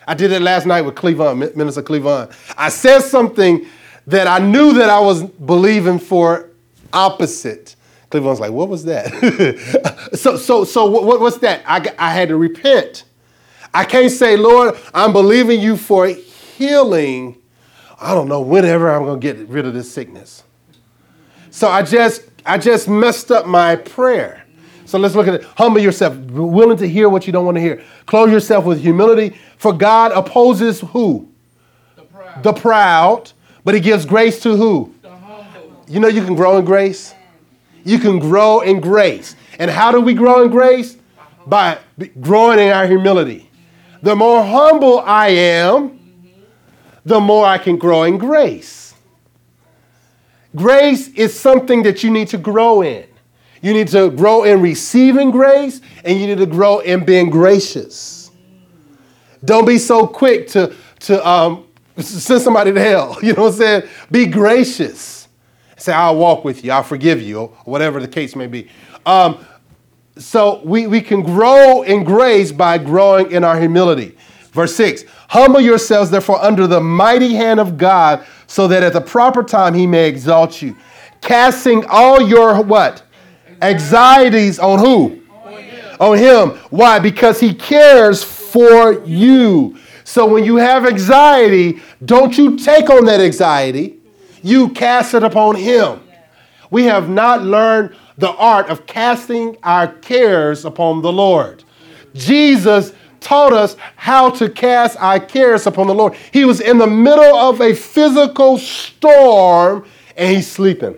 [0.08, 2.32] I did it last night with Cleveland, Minister Cleveland.
[2.58, 3.68] I said something
[4.08, 6.50] that I knew that I was believing for
[6.92, 7.76] opposite.
[8.10, 10.10] Cleveland's like, what was that?
[10.14, 11.62] so, so, so what, what's that?
[11.68, 13.04] I, I had to repent.
[13.74, 17.38] I can't say, Lord, I'm believing you for healing
[18.00, 20.44] I don't know whenever I'm going to get rid of this sickness.
[21.50, 24.44] So I just I just messed up my prayer.
[24.86, 25.44] So let's look at it.
[25.58, 27.84] Humble yourself, willing to hear what you don't want to hear.
[28.06, 31.30] Clothe yourself with humility, for God opposes who?
[31.96, 32.44] The proud.
[32.44, 33.32] The proud,
[33.68, 34.96] but He gives grace to who?
[35.90, 37.14] You know you can grow in grace.
[37.84, 39.36] You can grow in grace.
[39.60, 40.96] And how do we grow in grace?
[41.46, 41.78] By
[42.22, 43.50] growing in our humility.
[44.02, 46.00] The more humble I am,
[47.04, 48.94] the more I can grow in grace.
[50.56, 53.06] Grace is something that you need to grow in.
[53.62, 58.32] You need to grow in receiving grace and you need to grow in being gracious.
[59.44, 61.67] Don't be so quick to, to um,
[62.02, 63.18] send somebody to hell.
[63.24, 63.84] You know what I'm saying?
[64.12, 65.28] Be gracious.
[65.78, 68.70] Say, I'll walk with you, I'll forgive you, or whatever the case may be.
[69.06, 69.46] Um,
[70.18, 74.18] so we, we can grow in grace by growing in our humility.
[74.52, 79.02] Verse 6 Humble yourselves, therefore, under the mighty hand of God, so that at the
[79.02, 80.76] proper time he may exalt you.
[81.22, 83.04] Casting all your what?
[83.62, 85.22] Anxieties on who?
[85.44, 85.98] On him.
[86.00, 86.50] on him.
[86.70, 87.00] Why?
[87.00, 89.78] Because he cares for you.
[90.18, 94.00] So when you have anxiety, don't you take on that anxiety,
[94.42, 96.02] you cast it upon him.
[96.72, 101.64] We have not learned the art of casting our cares upon the Lord.
[102.16, 106.16] Jesus taught us how to cast our cares upon the Lord.
[106.34, 110.98] He was in the middle of a physical storm and he's sleeping.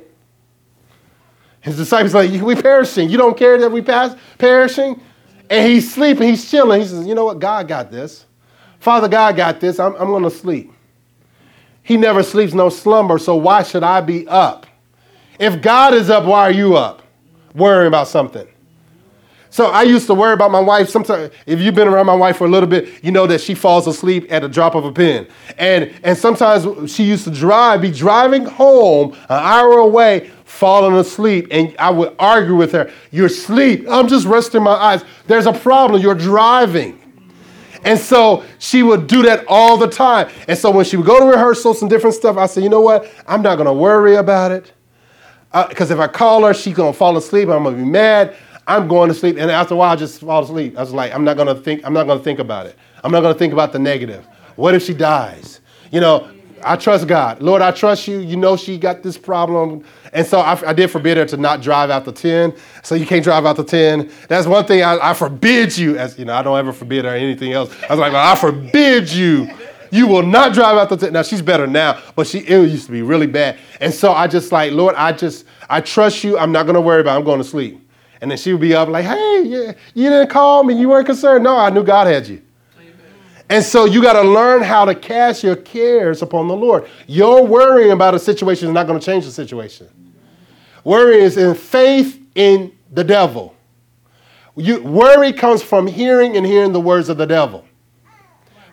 [1.59, 3.09] His disciples like, we perishing.
[3.09, 5.01] You don't care that we pass perishing?
[5.49, 6.79] And he's sleeping, he's chilling.
[6.79, 7.39] He says, you know what?
[7.39, 8.25] God got this.
[8.79, 9.79] Father God got this.
[9.79, 10.71] I'm, I'm going to sleep.
[11.83, 14.67] He never sleeps no slumber, so why should I be up?
[15.39, 17.01] If God is up, why are you up?
[17.55, 18.47] Worrying about something.
[19.51, 20.89] So I used to worry about my wife.
[20.89, 23.55] Sometimes, if you've been around my wife for a little bit, you know that she
[23.55, 25.27] falls asleep at a drop of a pin.
[25.57, 31.47] And and sometimes she used to drive, be driving home an hour away, falling asleep,
[31.49, 32.91] and I would argue with her.
[33.09, 33.87] You're asleep.
[33.89, 35.03] I'm just resting my eyes.
[35.25, 35.99] There's a problem.
[35.99, 36.98] You're driving.
[37.83, 40.29] And so she would do that all the time.
[40.47, 42.81] And so when she would go to rehearsals and different stuff, I said, you know
[42.81, 43.11] what?
[43.27, 44.71] I'm not going to worry about it.
[45.51, 47.49] Because uh, if I call her, she's going to fall asleep.
[47.49, 48.35] I'm going to be mad.
[48.67, 49.37] I'm going to sleep.
[49.37, 50.77] And after a while, I just fall asleep.
[50.77, 52.77] I was like, I'm not going to think, I'm not going to think about it.
[53.03, 54.27] I'm not going to think about the negative.
[54.57, 55.61] What if she dies?
[55.91, 56.29] You know,
[56.63, 57.41] I trust God.
[57.41, 58.19] Lord, I trust you.
[58.19, 59.83] You know she got this problem.
[60.13, 62.53] And so I, I did forbid her to not drive after 10.
[62.83, 64.11] So you can't drive after 10.
[64.27, 65.97] That's one thing I, I forbid you.
[65.97, 67.71] As you know, I don't ever forbid her anything else.
[67.83, 69.49] I was like, well, I forbid you.
[69.91, 71.13] You will not drive after 10.
[71.13, 73.57] Now she's better now, but she it used to be really bad.
[73.81, 76.37] And so I just like, Lord, I just I trust you.
[76.37, 77.19] I'm not gonna worry about it.
[77.19, 77.85] I'm going to sleep.
[78.21, 80.73] And then she would be up like, hey, yeah, you didn't call me.
[80.73, 81.43] You weren't concerned.
[81.43, 82.41] No, I knew God had you.
[83.49, 86.87] And so you got to learn how to cast your cares upon the Lord.
[87.07, 89.89] Your worrying about a situation is not going to change the situation.
[90.83, 93.55] Worry is in faith in the devil.
[94.55, 97.65] You, worry comes from hearing and hearing the words of the devil.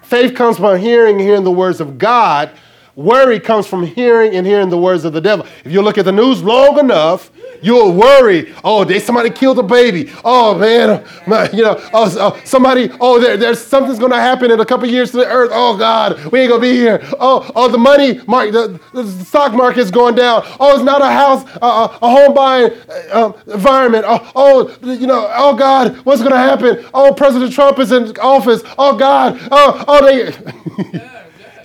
[0.02, 2.50] Faith comes from hearing and hearing the words of God.
[2.94, 5.46] Worry comes from hearing and hearing the words of the devil.
[5.64, 7.30] If you look at the news long enough,
[7.62, 8.54] You'll worry.
[8.64, 10.12] Oh, they somebody killed a baby.
[10.24, 11.76] Oh man, my, you know.
[11.92, 12.90] Oh, oh, somebody.
[13.00, 15.50] Oh, there, there's something's gonna happen in a couple years to the earth.
[15.52, 17.00] Oh God, we ain't gonna be here.
[17.18, 20.42] Oh, oh, the money market, the, the stock market's going down.
[20.60, 22.72] Oh, it's not a house, uh, a home buying
[23.12, 24.04] uh, environment.
[24.06, 25.30] Oh, oh, you know.
[25.34, 26.84] Oh God, what's gonna happen?
[26.94, 28.62] Oh, President Trump is in office.
[28.78, 29.38] Oh God.
[29.50, 30.26] Oh, oh, they.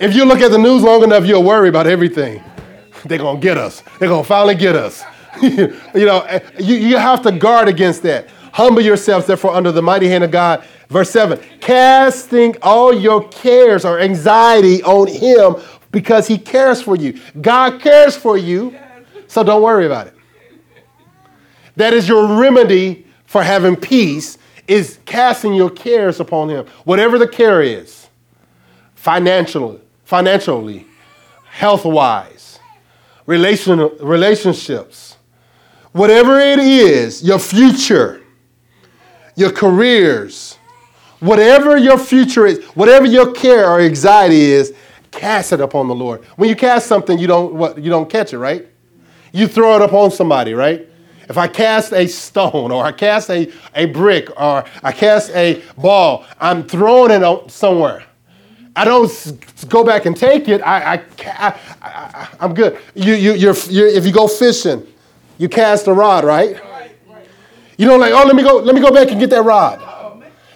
[0.00, 2.42] if you look at the news long enough, you'll worry about everything.
[3.04, 3.82] They're gonna get us.
[3.98, 5.02] They're gonna finally get us.
[5.42, 8.28] you know, eh, you, you have to guard against that.
[8.52, 10.64] Humble yourselves, therefore, under the mighty hand of God.
[10.88, 15.56] Verse 7 casting all your cares or anxiety on Him
[15.90, 17.18] because He cares for you.
[17.40, 18.76] God cares for you,
[19.26, 20.14] so don't worry about it.
[21.76, 24.36] That is your remedy for having peace,
[24.68, 26.66] is casting your cares upon Him.
[26.84, 28.08] Whatever the care is,
[28.94, 30.86] financially, financially,
[31.46, 32.58] health wise,
[33.24, 35.11] relational, relationships
[35.92, 38.22] Whatever it is, your future,
[39.36, 40.58] your careers,
[41.20, 44.74] whatever your future is, whatever your care or anxiety is,
[45.10, 46.24] cast it upon the Lord.
[46.36, 48.66] When you cast something, you don't what you don't catch it, right?
[49.32, 50.88] You throw it upon somebody, right?
[51.28, 55.62] If I cast a stone or I cast a, a brick or I cast a
[55.78, 58.04] ball, I'm throwing it somewhere.
[58.74, 59.10] I don't
[59.68, 60.62] go back and take it.
[60.62, 62.78] I, I, I, am good.
[62.94, 64.86] You, you, you're, you're, if you go fishing,
[65.42, 66.56] you cast a rod, right?
[67.76, 69.82] You don't like, oh, let me go, let me go back and get that rod.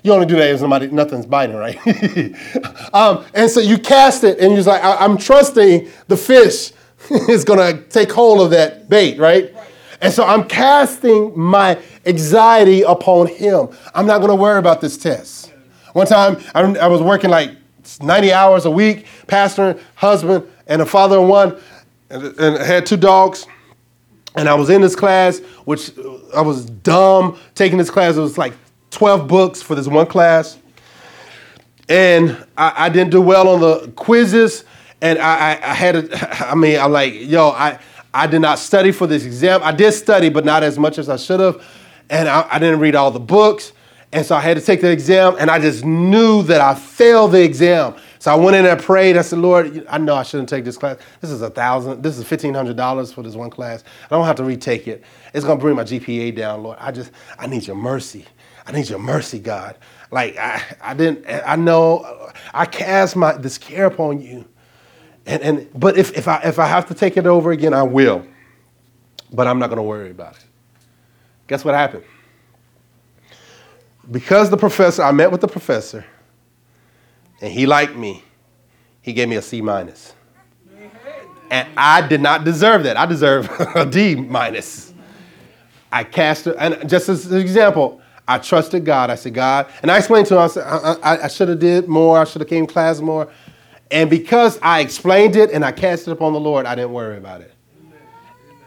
[0.05, 1.77] You only do that if somebody nothing's biting, right?
[2.95, 6.71] um, and so you cast it, and you're like, I- am trusting the fish
[7.11, 9.53] is gonna take hold of that bait, right?
[10.01, 13.71] And so I'm casting my anxiety upon him.
[13.93, 15.53] I'm not gonna worry about this test.
[15.95, 17.51] One time I, I was working like
[18.01, 21.61] 90 hours a week, pastor, husband, and a father of one,
[22.09, 23.49] and, and had two dogs.
[24.37, 28.17] And I was in this class, which uh, I was dumb taking this class.
[28.17, 28.53] It was like
[28.91, 30.59] 12 books for this one class.
[31.89, 34.65] And I, I didn't do well on the quizzes.
[35.01, 37.79] And I, I, I had, a, I mean, I'm like, yo, I,
[38.13, 39.61] I did not study for this exam.
[39.63, 41.65] I did study, but not as much as I should have.
[42.11, 43.73] And I, I didn't read all the books.
[44.13, 47.33] And so I had to take the exam, and I just knew that I failed
[47.33, 47.95] the exam.
[48.27, 49.17] So I went in and prayed.
[49.17, 50.99] I said, Lord, I know I shouldn't take this class.
[51.21, 53.85] This is a thousand, this is fifteen hundred dollars for this one class.
[54.03, 55.05] I don't have to retake it.
[55.33, 56.77] It's gonna bring my GPA down, Lord.
[56.81, 58.25] I just, I need your mercy.
[58.67, 59.77] I need your mercy, God.
[60.11, 64.45] Like I, I didn't, I know, I cast my this care upon you.
[65.25, 67.85] And and but if, if I if I have to take it over again, I
[67.85, 68.27] will.
[69.33, 70.45] But I'm not gonna worry about it.
[71.47, 72.03] Guess what happened?
[74.11, 76.05] Because the professor, I met with the professor
[77.41, 78.23] and he liked me,
[79.03, 80.15] he gave me a C minus.
[81.51, 82.97] And I did not deserve that.
[82.97, 84.93] I deserve a D minus.
[85.93, 89.09] I cast it, and just as an example, I trusted God.
[89.09, 91.61] I said, God, and I explained to him, I said, I, I, I should have
[91.61, 92.19] did more.
[92.19, 93.31] I should have came to class more.
[93.91, 97.17] And because I explained it and I cast it upon the Lord, I didn't worry
[97.17, 97.53] about it.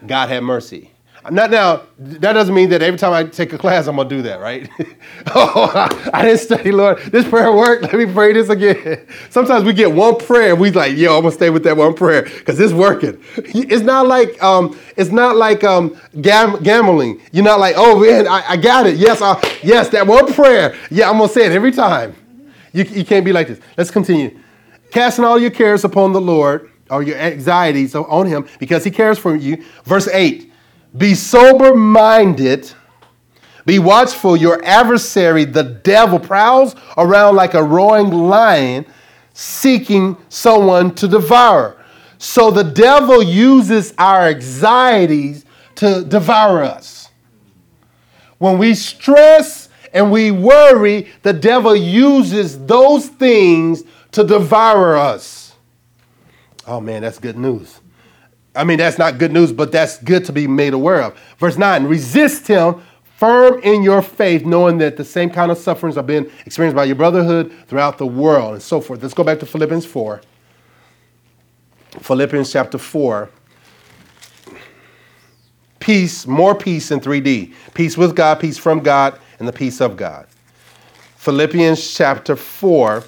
[0.08, 0.92] God had mercy.
[1.32, 4.16] Not now, that doesn't mean that every time I take a class, I'm going to
[4.16, 4.70] do that, right?
[5.36, 7.00] oh, I didn't study, Lord.
[7.12, 7.84] This prayer worked.
[7.84, 9.06] Let me pray this again.
[9.30, 11.78] Sometimes we get one prayer, and we like, yo, I'm going to stay with that
[11.78, 13.22] one prayer because it's working.
[13.38, 17.22] It's not like, um, it's not like um, gam- gambling.
[17.32, 18.98] You're not like, oh, man, I, I got it.
[18.98, 20.76] Yes, I, yes, that one prayer.
[20.90, 22.16] Yeah, I'm going to say it every time.
[22.74, 23.60] You, you can't be like this.
[23.78, 24.40] Let's continue.
[24.92, 29.20] Casting all your cares upon the Lord, or your anxieties on him, because he cares
[29.20, 29.64] for you.
[29.84, 30.49] Verse 8
[30.98, 32.72] be sober minded.
[33.66, 34.36] Be watchful.
[34.36, 38.86] Your adversary, the devil, prowls around like a roaring lion
[39.34, 41.78] seeking someone to devour.
[42.18, 47.10] So the devil uses our anxieties to devour us.
[48.40, 55.56] When we stress and we worry, the devil uses those things to devour us.
[56.68, 57.80] Oh man, that's good news.
[58.56, 61.20] I mean, that's not good news, but that's good to be made aware of.
[61.38, 62.82] Verse 9 resist him
[63.20, 66.86] firm in your faith, knowing that the same kind of sufferings are being experienced by
[66.86, 69.02] your brotherhood throughout the world, and so forth.
[69.02, 70.22] Let's go back to Philippians 4.
[72.00, 73.30] Philippians chapter 4.
[75.80, 77.54] Peace, more peace in 3D.
[77.74, 80.28] Peace with God, peace from God, and the peace of God.
[81.18, 83.04] Philippians chapter 4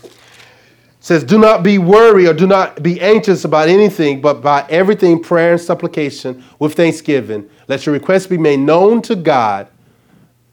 [1.01, 5.21] says, Do not be worried or do not be anxious about anything, but by everything,
[5.21, 7.49] prayer and supplication with thanksgiving.
[7.67, 9.67] Let your requests be made known to God.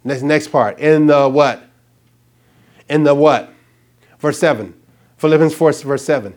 [0.03, 0.79] Next, next part.
[0.79, 1.63] In the what?
[2.89, 3.53] In the what?
[4.19, 4.75] Verse 7.
[5.19, 6.35] Philippians 4, verse 7.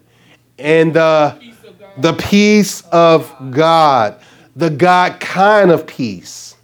[0.59, 1.53] And the,
[1.97, 4.19] the peace of God,
[4.55, 6.55] the God kind of peace,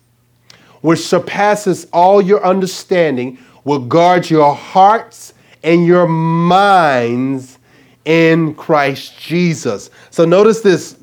[0.81, 5.33] which surpasses all your understanding, will guard your hearts
[5.67, 7.59] and your minds
[8.05, 9.89] in Christ Jesus.
[10.11, 10.95] So notice this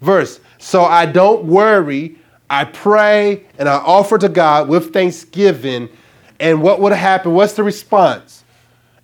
[0.00, 0.38] verse.
[0.58, 2.16] So I don't worry,
[2.48, 5.88] I pray and I offer to God with thanksgiving.
[6.38, 7.34] And what would happen?
[7.34, 8.44] What's the response?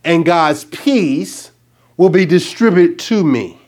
[0.04, 1.50] And God's peace
[1.96, 3.58] will be distributed to me.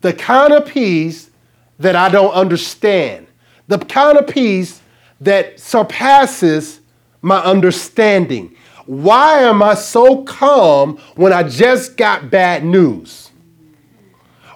[0.00, 1.30] The kind of peace
[1.78, 3.26] that I don't understand,
[3.68, 4.80] the kind of peace
[5.20, 6.80] that surpasses
[7.20, 8.56] my understanding.
[8.86, 13.30] Why am I so calm when I just got bad news?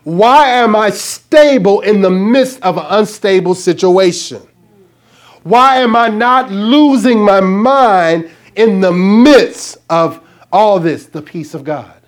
[0.02, 4.40] Why am I stable in the midst of an unstable situation?
[5.42, 10.20] Why am I not losing my mind in the midst of
[10.52, 11.06] all this?
[11.06, 12.00] The peace of God.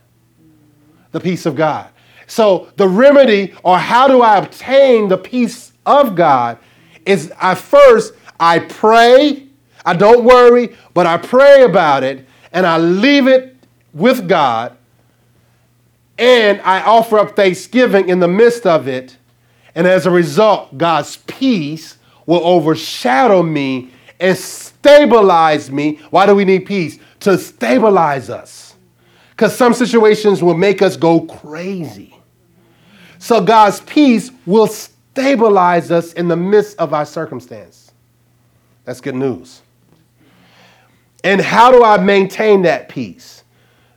[1.12, 1.88] The peace of God.
[2.28, 6.58] So, the remedy, or how do I obtain the peace of God,
[7.06, 9.47] is I first, I pray
[9.88, 13.56] I don't worry, but I pray about it and I leave it
[13.94, 14.76] with God
[16.18, 19.16] and I offer up thanksgiving in the midst of it.
[19.74, 26.00] And as a result, God's peace will overshadow me and stabilize me.
[26.10, 26.98] Why do we need peace?
[27.20, 28.74] To stabilize us.
[29.30, 32.14] Because some situations will make us go crazy.
[33.18, 37.92] So God's peace will stabilize us in the midst of our circumstance.
[38.84, 39.62] That's good news.
[41.24, 43.42] And how do I maintain that peace?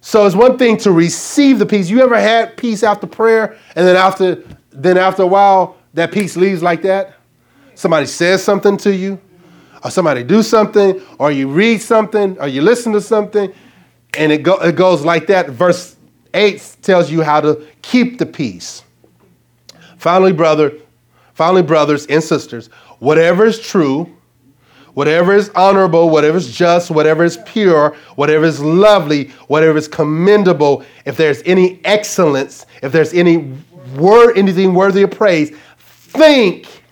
[0.02, 1.90] So it's one thing to receive the peace.
[1.90, 6.36] You ever had peace after prayer, and then after then after a while that peace
[6.36, 7.14] leaves like that?
[7.76, 9.20] Somebody says something to you,
[9.84, 13.54] or somebody do something, or you read something, or you listen to something,
[14.18, 15.50] and it, go, it goes like that.
[15.50, 15.96] Verse
[16.34, 18.84] 8 tells you how to keep the peace.
[19.98, 20.74] Finally, brother,
[21.34, 22.68] finally, brothers and sisters,
[23.00, 24.16] whatever is true,
[24.94, 30.84] whatever is honorable, whatever is just, whatever is pure, whatever is lovely, whatever is commendable,
[31.06, 33.54] if there's any excellence, if there's any
[33.96, 36.84] word, anything worthy of praise, think.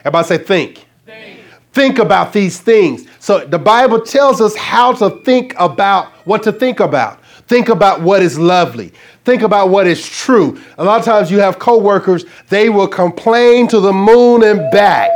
[0.00, 0.86] Everybody say think.
[1.04, 1.40] think.
[1.72, 3.06] Think about these things.
[3.18, 7.22] So the Bible tells us how to think about what to think about.
[7.46, 8.92] Think about what is lovely.
[9.24, 10.60] Think about what is true.
[10.76, 15.10] A lot of times you have coworkers, they will complain to the moon and back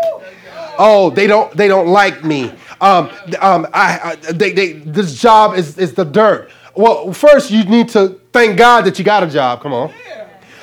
[0.79, 2.53] oh, they don't, they don't like me.
[2.81, 3.11] Um,
[3.41, 6.51] um, I, I, they, they, this job is, is the dirt.
[6.75, 9.61] Well, first you need to thank God that you got a job.
[9.63, 9.93] Come on.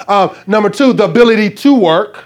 [0.07, 2.25] Um, number two, the ability to work.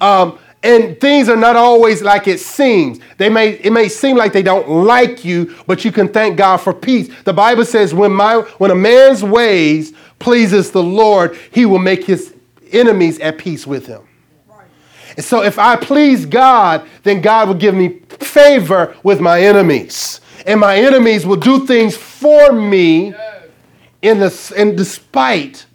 [0.00, 2.98] Um, and things are not always like it seems.
[3.18, 6.56] They may it may seem like they don't like you, but you can thank God
[6.56, 7.14] for peace.
[7.24, 12.04] The Bible says when my when a man's ways pleases the Lord, he will make
[12.04, 12.34] his
[12.72, 14.02] enemies at peace with him.
[15.16, 20.20] And so if I please God, then God will give me favor with my enemies.
[20.46, 23.14] And my enemies will do things for me
[24.02, 25.66] in the, and despite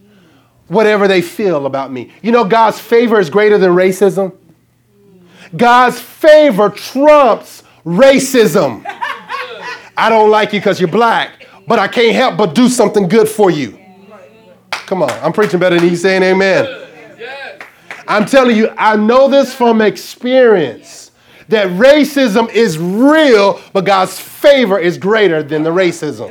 [0.67, 2.11] whatever they feel about me.
[2.21, 4.35] You know, God's favor is greater than racism.
[5.55, 8.83] God's favor trumps racism.
[9.97, 13.27] I don't like you because you're black, but I can't help but do something good
[13.27, 13.79] for you.
[14.71, 16.88] Come on, I'm preaching better than you saying amen.
[18.09, 21.11] I'm telling you, I know this from experience
[21.47, 26.29] that racism is real, but God's favor is greater than the racism.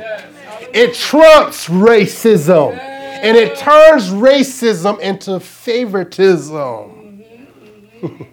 [0.73, 7.23] It trumps racism and it turns racism into favoritism.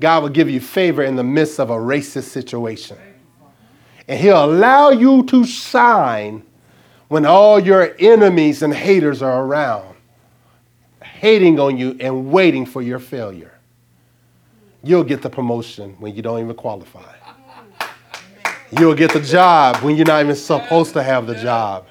[0.00, 2.98] God will give you favor in the midst of a racist situation.
[4.08, 6.42] And He'll allow you to shine
[7.08, 9.95] when all your enemies and haters are around,
[11.20, 13.52] hating on you and waiting for your failure.
[14.82, 17.14] You'll get the promotion when you don't even qualify.
[18.78, 21.86] You'll get the job when you're not even supposed to have the job.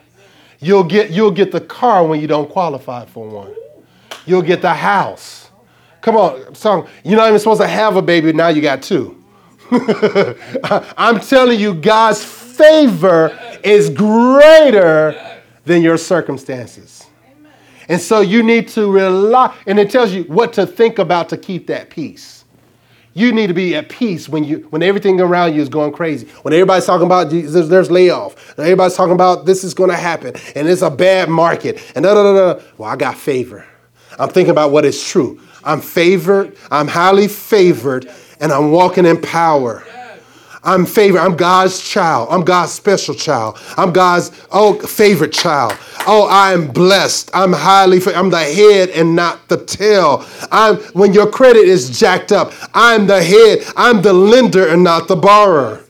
[0.59, 3.53] You'll get, you'll get the car when you don't qualify for one.
[4.25, 5.49] You'll get the house.
[6.01, 6.87] Come on, song.
[7.03, 9.23] You're not even supposed to have a baby, now you got two.
[10.97, 17.04] I'm telling you, God's favor is greater than your circumstances.
[17.87, 21.37] And so you need to rely, and it tells you what to think about to
[21.37, 22.43] keep that peace.
[23.13, 26.27] You need to be at peace when you when everything around you is going crazy.
[26.41, 28.59] When everybody's talking about there's, there's layoff.
[28.59, 32.13] Everybody's talking about this is going to happen and it's a bad market and da
[32.13, 32.61] da da da.
[32.77, 33.65] Well, I got favor.
[34.19, 35.39] I'm thinking about what is true.
[35.63, 36.55] I'm favored.
[36.69, 38.09] I'm highly favored,
[38.39, 39.83] and I'm walking in power.
[40.65, 41.19] I'm favored.
[41.19, 42.29] I'm God's child.
[42.31, 43.59] I'm God's special child.
[43.77, 45.77] I'm God's oh favorite child.
[46.07, 47.29] Oh, I am blessed.
[47.33, 48.01] I'm highly.
[48.13, 50.25] I'm the head and not the tail.
[50.51, 52.51] I'm when your credit is jacked up.
[52.73, 53.59] I'm the head.
[53.77, 55.83] I'm the lender and not the borrower.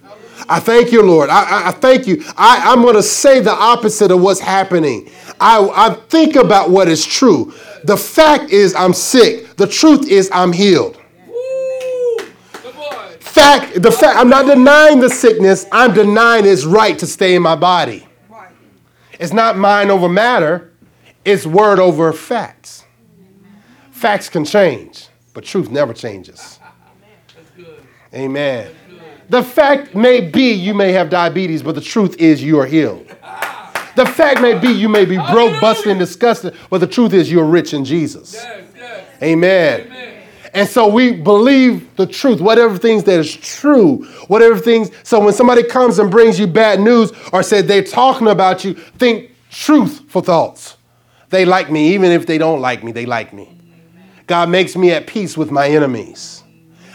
[0.47, 1.30] I thank you, Lord.
[1.30, 2.23] I, I, I thank you.
[2.38, 5.09] I, I'm going to say the opposite of what's happening.
[5.39, 7.53] I, I think about what is true.
[7.84, 9.55] The fact is, I'm sick.
[9.55, 11.01] The truth is, I'm healed
[13.36, 17.41] fact, the fact, I'm not denying the sickness, I'm denying its right to stay in
[17.41, 18.07] my body.
[19.19, 20.73] It's not mind over matter,
[21.23, 22.86] it's word over facts.
[23.91, 26.59] Facts can change, but truth never changes.
[28.13, 28.73] Amen.
[29.27, 33.07] The fact may be you may have diabetes, but the truth is you are healed.
[33.95, 37.31] The fact may be you may be broke, busted, and disgusted, but the truth is
[37.31, 38.36] you're rich in Jesus.
[39.21, 40.14] Amen.
[40.56, 44.89] And so we believe the truth, whatever things that is true, whatever things.
[45.03, 48.74] So when somebody comes and brings you bad news or said they're talking about you,
[48.74, 50.78] think truthful thoughts.
[51.30, 53.51] They like me, even if they don't like me, they like me.
[54.28, 56.44] God makes me at peace with my enemies.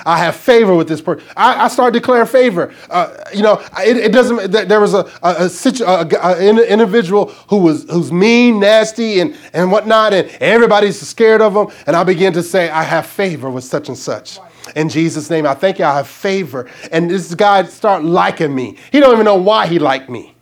[0.06, 1.26] I have favor with this person.
[1.36, 2.72] I, I started declaring favor.
[2.88, 4.50] Uh, you know, it, it, doesn't.
[4.50, 5.50] There was a, a,
[5.84, 11.54] a, a, individual who was who's mean, nasty, and and whatnot, and everybody's scared of
[11.54, 11.76] him.
[11.86, 14.38] And I began to say, I have favor with such and such.
[14.76, 15.84] In Jesus' name, I thank you.
[15.84, 16.68] I have favor.
[16.92, 18.76] And this guy start liking me.
[18.92, 20.34] He don't even know why he liked me.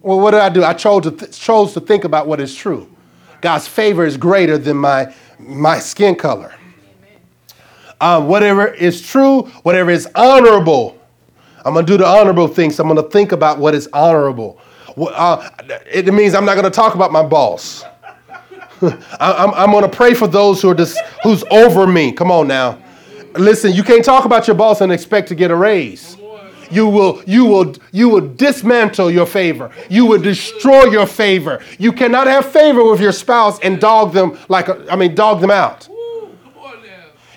[0.00, 0.64] Well, what did I do?
[0.64, 2.88] I chose to, th- chose to think about what is true.
[3.40, 6.54] God's favor is greater than my, my skin color
[8.02, 10.98] uh, whatever is true, whatever is honorable.
[11.64, 12.80] I'm going to do the honorable things.
[12.80, 14.60] I'm going to think about what is honorable.
[14.96, 15.48] Uh,
[15.86, 17.84] it means I'm not going to talk about my boss.
[18.82, 22.10] I'm, I'm going to pray for those who are just, who's over me.
[22.10, 22.82] Come on now.
[23.36, 26.16] Listen, you can't talk about your boss and expect to get a raise.
[26.72, 29.70] You will, you will, you will dismantle your favor.
[29.88, 31.62] You will destroy your favor.
[31.78, 35.40] You cannot have favor with your spouse and dog them like, a, I mean, dog
[35.40, 35.88] them out.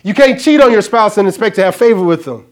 [0.06, 2.46] You can't cheat on your spouse and expect to have favor with them.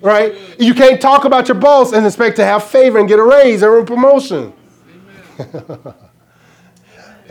[0.00, 0.34] Right?
[0.58, 3.62] You can't talk about your boss and expect to have favor and get a raise
[3.62, 4.52] or a promotion.
[5.38, 5.94] Amen.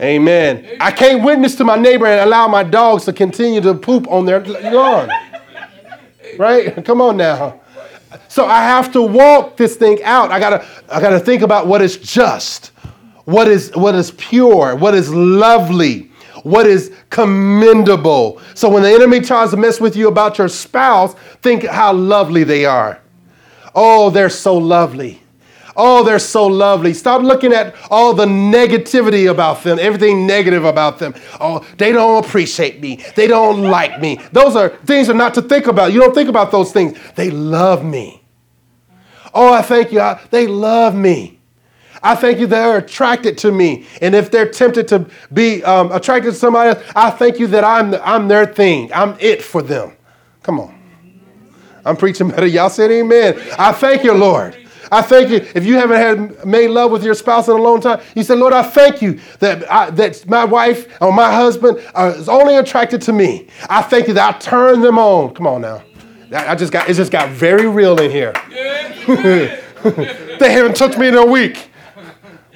[0.00, 0.76] Amen.
[0.80, 4.24] I can't witness to my neighbor and allow my dogs to continue to poop on
[4.24, 5.10] their lawn.
[6.38, 6.82] Right?
[6.86, 7.60] Come on now.
[8.28, 10.30] So I have to walk this thing out.
[10.30, 12.68] I gotta, I gotta think about what is just,
[13.26, 16.10] what is what is pure, what is lovely,
[16.44, 18.40] what is commendable.
[18.54, 22.44] So when the enemy tries to mess with you about your spouse, think how lovely
[22.44, 23.00] they are.
[23.74, 25.20] Oh, they're so lovely.
[25.76, 26.94] Oh, they're so lovely.
[26.94, 31.14] Stop looking at all the negativity about them, everything negative about them.
[31.40, 33.04] Oh, they don't appreciate me.
[33.16, 34.20] They don't like me.
[34.30, 35.92] Those are things are not to think about.
[35.92, 36.96] You don't think about those things.
[37.16, 38.22] They love me.
[39.32, 40.00] Oh, I thank you.
[40.00, 41.33] I, they love me.
[42.04, 43.86] I thank you that they're attracted to me.
[44.02, 47.64] And if they're tempted to be um, attracted to somebody else, I thank you that
[47.64, 48.92] I'm, I'm their thing.
[48.92, 49.96] I'm it for them.
[50.42, 50.78] Come on.
[51.86, 52.46] I'm preaching better.
[52.46, 53.40] Y'all said amen.
[53.58, 54.56] I thank you, Lord.
[54.92, 55.36] I thank you.
[55.54, 58.34] If you haven't had made love with your spouse in a long time, you say,
[58.34, 63.00] Lord, I thank you that, I, that my wife or my husband is only attracted
[63.02, 63.48] to me.
[63.68, 65.34] I thank you that I turn them on.
[65.34, 65.82] Come on now.
[66.32, 68.32] I just got it just got very real in here.
[70.38, 71.70] they haven't touched me in a week.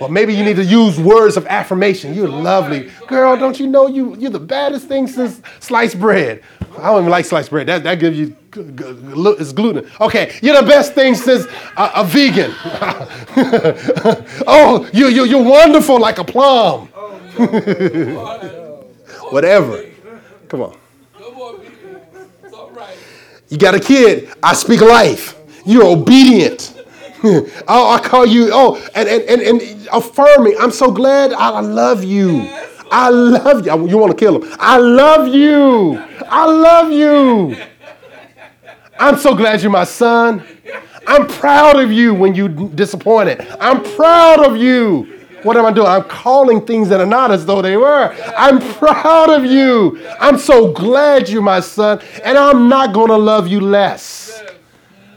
[0.01, 2.15] Well, maybe you need to use words of affirmation.
[2.15, 2.91] You're lovely.
[3.09, 6.43] Girl, don't you know you, you're the baddest thing since sliced bread?
[6.79, 7.67] I don't even like sliced bread.
[7.67, 9.91] That, that gives you, it's gluten.
[10.01, 11.47] Okay, you're the best thing since
[11.77, 12.55] a, a vegan.
[14.47, 16.87] oh, you, you, you're wonderful like a plum.
[19.31, 19.85] Whatever.
[20.49, 20.77] Come on.
[23.49, 24.31] You got a kid.
[24.43, 25.35] I speak life.
[25.65, 26.78] You're obedient.
[27.69, 30.57] oh, I call you, oh, and, and, and, and affirming.
[30.61, 31.33] I'm so glad.
[31.33, 32.49] I love you.
[32.91, 33.89] I love you.
[33.89, 34.57] You want to kill him.
[34.59, 35.99] I love you.
[36.27, 37.57] I love you.
[38.99, 40.45] I'm so glad you're my son.
[41.07, 43.41] I'm proud of you when you disappointed.
[43.61, 45.19] I'm proud of you.
[45.43, 45.87] What am I doing?
[45.87, 48.15] I'm calling things that are not as though they were.
[48.37, 50.05] I'm proud of you.
[50.21, 54.28] I'm so glad you're my son, and I'm not going to love you less.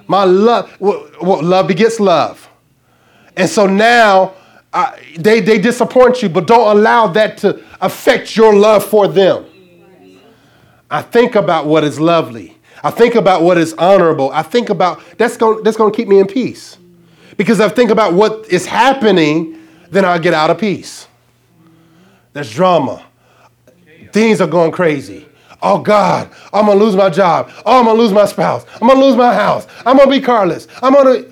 [0.07, 1.07] My love, well,
[1.41, 2.49] love begets love.
[3.37, 4.33] And so now
[5.17, 9.45] they, they disappoint you, but don't allow that to affect your love for them.
[10.89, 12.57] I think about what is lovely.
[12.83, 14.31] I think about what is honorable.
[14.31, 16.77] I think about that's going that's going to keep me in peace.
[17.37, 21.07] Because I think about what is happening, then I get out of peace.
[22.33, 23.05] There's drama.
[24.11, 25.25] Things are going crazy.
[25.61, 27.51] Oh God, I'm gonna lose my job.
[27.65, 28.65] Oh, I'm gonna lose my spouse.
[28.81, 29.67] I'm gonna lose my house.
[29.85, 30.67] I'm gonna be carless.
[30.81, 31.25] I'm gonna.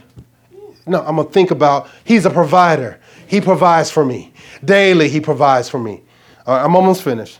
[0.85, 2.99] No, I'm gonna think about He's a provider.
[3.27, 4.33] He provides for me.
[4.63, 6.01] Daily, He provides for me.
[6.45, 7.39] I'm almost finished.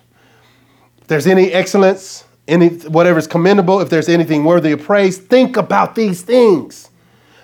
[1.02, 5.58] If there's any excellence, any whatever is commendable, if there's anything worthy of praise, think
[5.58, 6.90] about these things.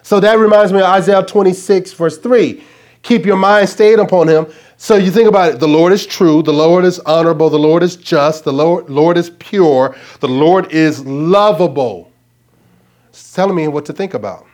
[0.02, 2.64] So that reminds me of Isaiah 26, verse 3.
[3.02, 6.42] Keep your mind stayed upon him, so you think about it the Lord is true,
[6.42, 10.72] the Lord is honorable, the Lord is just, the Lord, Lord is pure, the Lord
[10.72, 12.12] is lovable.
[13.10, 14.46] It's telling me what to think about.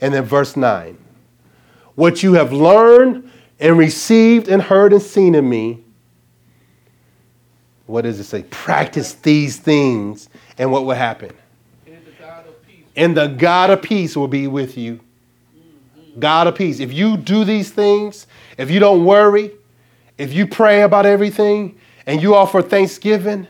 [0.00, 0.96] And then verse 9
[1.94, 3.30] What you have learned
[3.60, 5.84] and received and heard and seen in me,
[7.86, 8.44] what does it say?
[8.44, 11.32] Practice these things, and what will happen?
[12.96, 15.00] And the God of peace will be with you.
[16.18, 16.80] God of peace.
[16.80, 19.52] If you do these things, if you don't worry,
[20.16, 23.46] if you pray about everything and you offer thanksgiving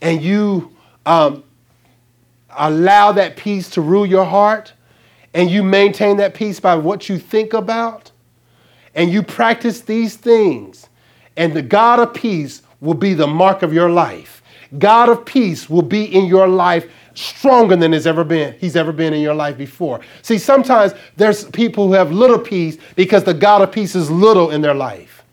[0.00, 0.74] and you
[1.06, 1.44] um,
[2.56, 4.72] allow that peace to rule your heart
[5.34, 8.10] and you maintain that peace by what you think about
[8.94, 10.88] and you practice these things,
[11.36, 14.42] and the God of peace will be the mark of your life.
[14.78, 18.92] God of peace will be in your life stronger than has ever been he's ever
[18.92, 20.00] been in your life before.
[20.22, 24.50] See sometimes there's people who have little peace because the god of peace is little
[24.50, 25.24] in their life.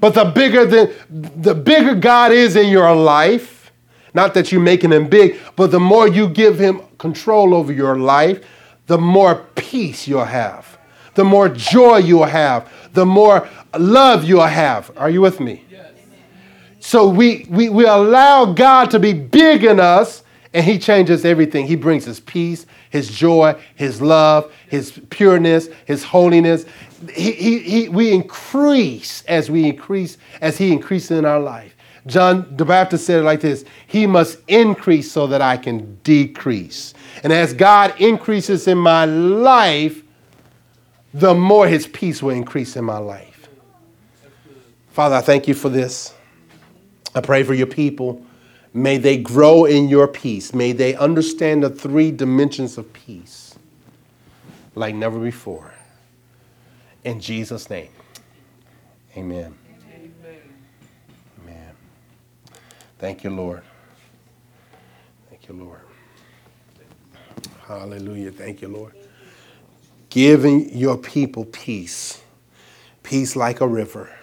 [0.00, 3.72] But the bigger the, the bigger god is in your life
[4.14, 7.98] not that you're making him big but the more you give him control over your
[7.98, 8.44] life
[8.86, 10.78] the more peace you'll have
[11.14, 14.90] the more joy you'll have the more love you'll have.
[14.96, 15.64] Are you with me?
[15.70, 15.92] Yes.
[16.80, 20.22] so we, we we allow god to be big in us
[20.56, 21.66] and he changes everything.
[21.66, 26.64] He brings his peace, his joy, his love, his pureness, his holiness.
[27.12, 31.76] He, he, he, we increase as we increase, as he increases in our life.
[32.06, 36.94] John the Baptist said it like this He must increase so that I can decrease.
[37.22, 40.02] And as God increases in my life,
[41.12, 43.50] the more his peace will increase in my life.
[44.88, 46.14] Father, I thank you for this.
[47.14, 48.25] I pray for your people.
[48.76, 50.52] May they grow in your peace.
[50.52, 53.54] May they understand the three dimensions of peace
[54.74, 55.72] like never before.
[57.02, 57.88] In Jesus' name,
[59.16, 59.56] amen.
[59.88, 60.42] Amen.
[61.42, 61.70] amen.
[62.98, 63.62] Thank you, Lord.
[65.30, 65.80] Thank you, Lord.
[67.66, 68.30] Hallelujah.
[68.30, 68.92] Thank you, Lord.
[70.10, 72.20] Giving your people peace,
[73.02, 74.14] peace like a river,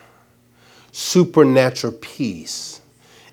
[0.92, 2.82] supernatural peace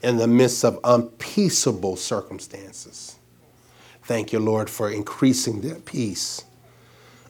[0.02, 3.16] in the midst of unpeaceable circumstances.
[4.02, 6.44] Thank you, Lord, for increasing that peace.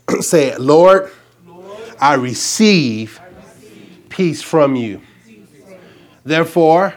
[0.20, 1.10] Say it, Lord,
[1.46, 5.00] Lord I, receive I receive peace from you.
[6.24, 6.94] Therefore,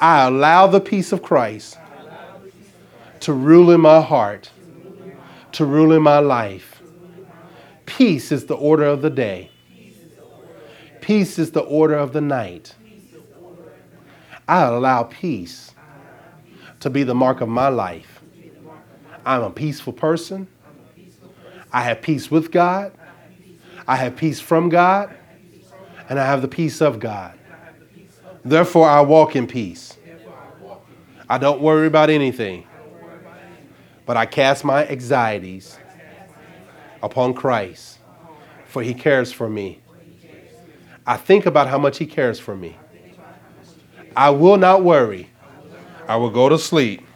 [0.00, 1.76] I allow the peace of Christ
[3.20, 4.50] to rule in my heart,
[5.52, 6.82] to rule in my life.
[7.84, 9.50] Peace is the order of the day.
[11.00, 12.74] Peace is the order of the night.
[14.50, 15.72] I allow peace
[16.80, 18.20] to be the mark of my life.
[19.24, 20.48] I'm a peaceful person.
[21.72, 22.90] I have peace with God.
[23.86, 25.14] I have peace from God.
[26.08, 27.38] And I have the peace of God.
[28.44, 29.96] Therefore, I walk in peace.
[31.28, 32.66] I don't worry about anything,
[34.04, 35.78] but I cast my anxieties
[37.04, 38.00] upon Christ,
[38.66, 39.80] for he cares for me.
[41.06, 42.76] I think about how much he cares for me.
[44.20, 45.30] I will not worry.
[46.06, 47.06] I will go to sleep.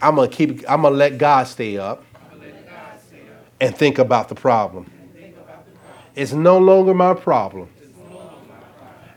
[0.00, 2.04] I'm gonna keep I'm gonna let God stay up
[3.60, 4.88] and think about the problem.
[6.14, 7.68] It's no longer my problem.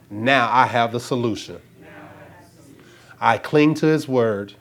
[0.10, 1.62] Now I have the solution.
[3.20, 4.56] I cling to His Word.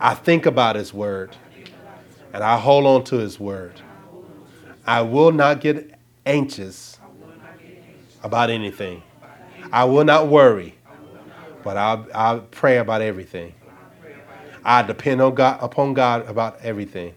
[0.00, 1.36] I think about His Word.
[2.32, 3.78] And I hold on to His Word.
[4.86, 6.98] I will not get anxious
[8.22, 9.02] about anything.
[9.70, 10.76] I will not worry,
[11.62, 13.54] but I'll, I'll pray about everything.
[14.64, 17.14] I depend on God, upon God about everything.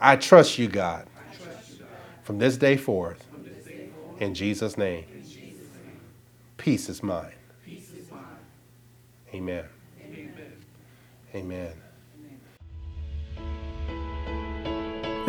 [0.00, 1.06] I trust you, God,
[2.24, 3.24] from this day forth.
[4.18, 5.04] In Jesus' name.
[6.56, 7.32] Peace is mine.
[9.34, 9.64] Amen.
[11.34, 11.72] Amen.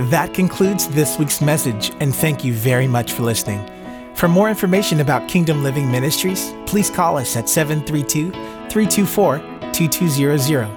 [0.09, 3.82] That concludes this week's message, and thank you very much for listening.
[4.15, 8.31] For more information about Kingdom Living Ministries, please call us at 732
[8.69, 9.39] 324
[9.73, 10.69] 2200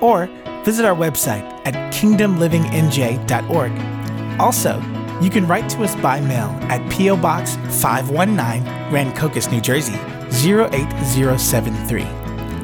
[0.00, 0.26] or
[0.64, 4.40] visit our website at kingdomlivingnj.org.
[4.40, 4.80] Also,
[5.20, 7.16] you can write to us by mail at P.O.
[7.16, 9.94] Box 519, Rancocas, New Jersey
[10.30, 12.02] 08073.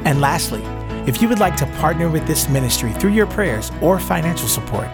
[0.05, 0.62] And lastly,
[1.07, 4.89] if you would like to partner with this ministry through your prayers or financial support,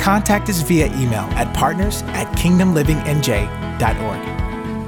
[0.00, 4.39] contact us via email at partners at kingdomlivingnj.org.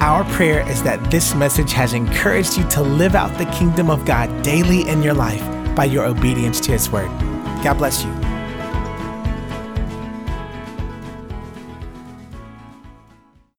[0.02, 4.04] Our prayer is that this message has encouraged you to live out the kingdom of
[4.04, 5.44] God daily in your life
[5.76, 7.06] by your obedience to His word.
[7.62, 8.21] God bless you.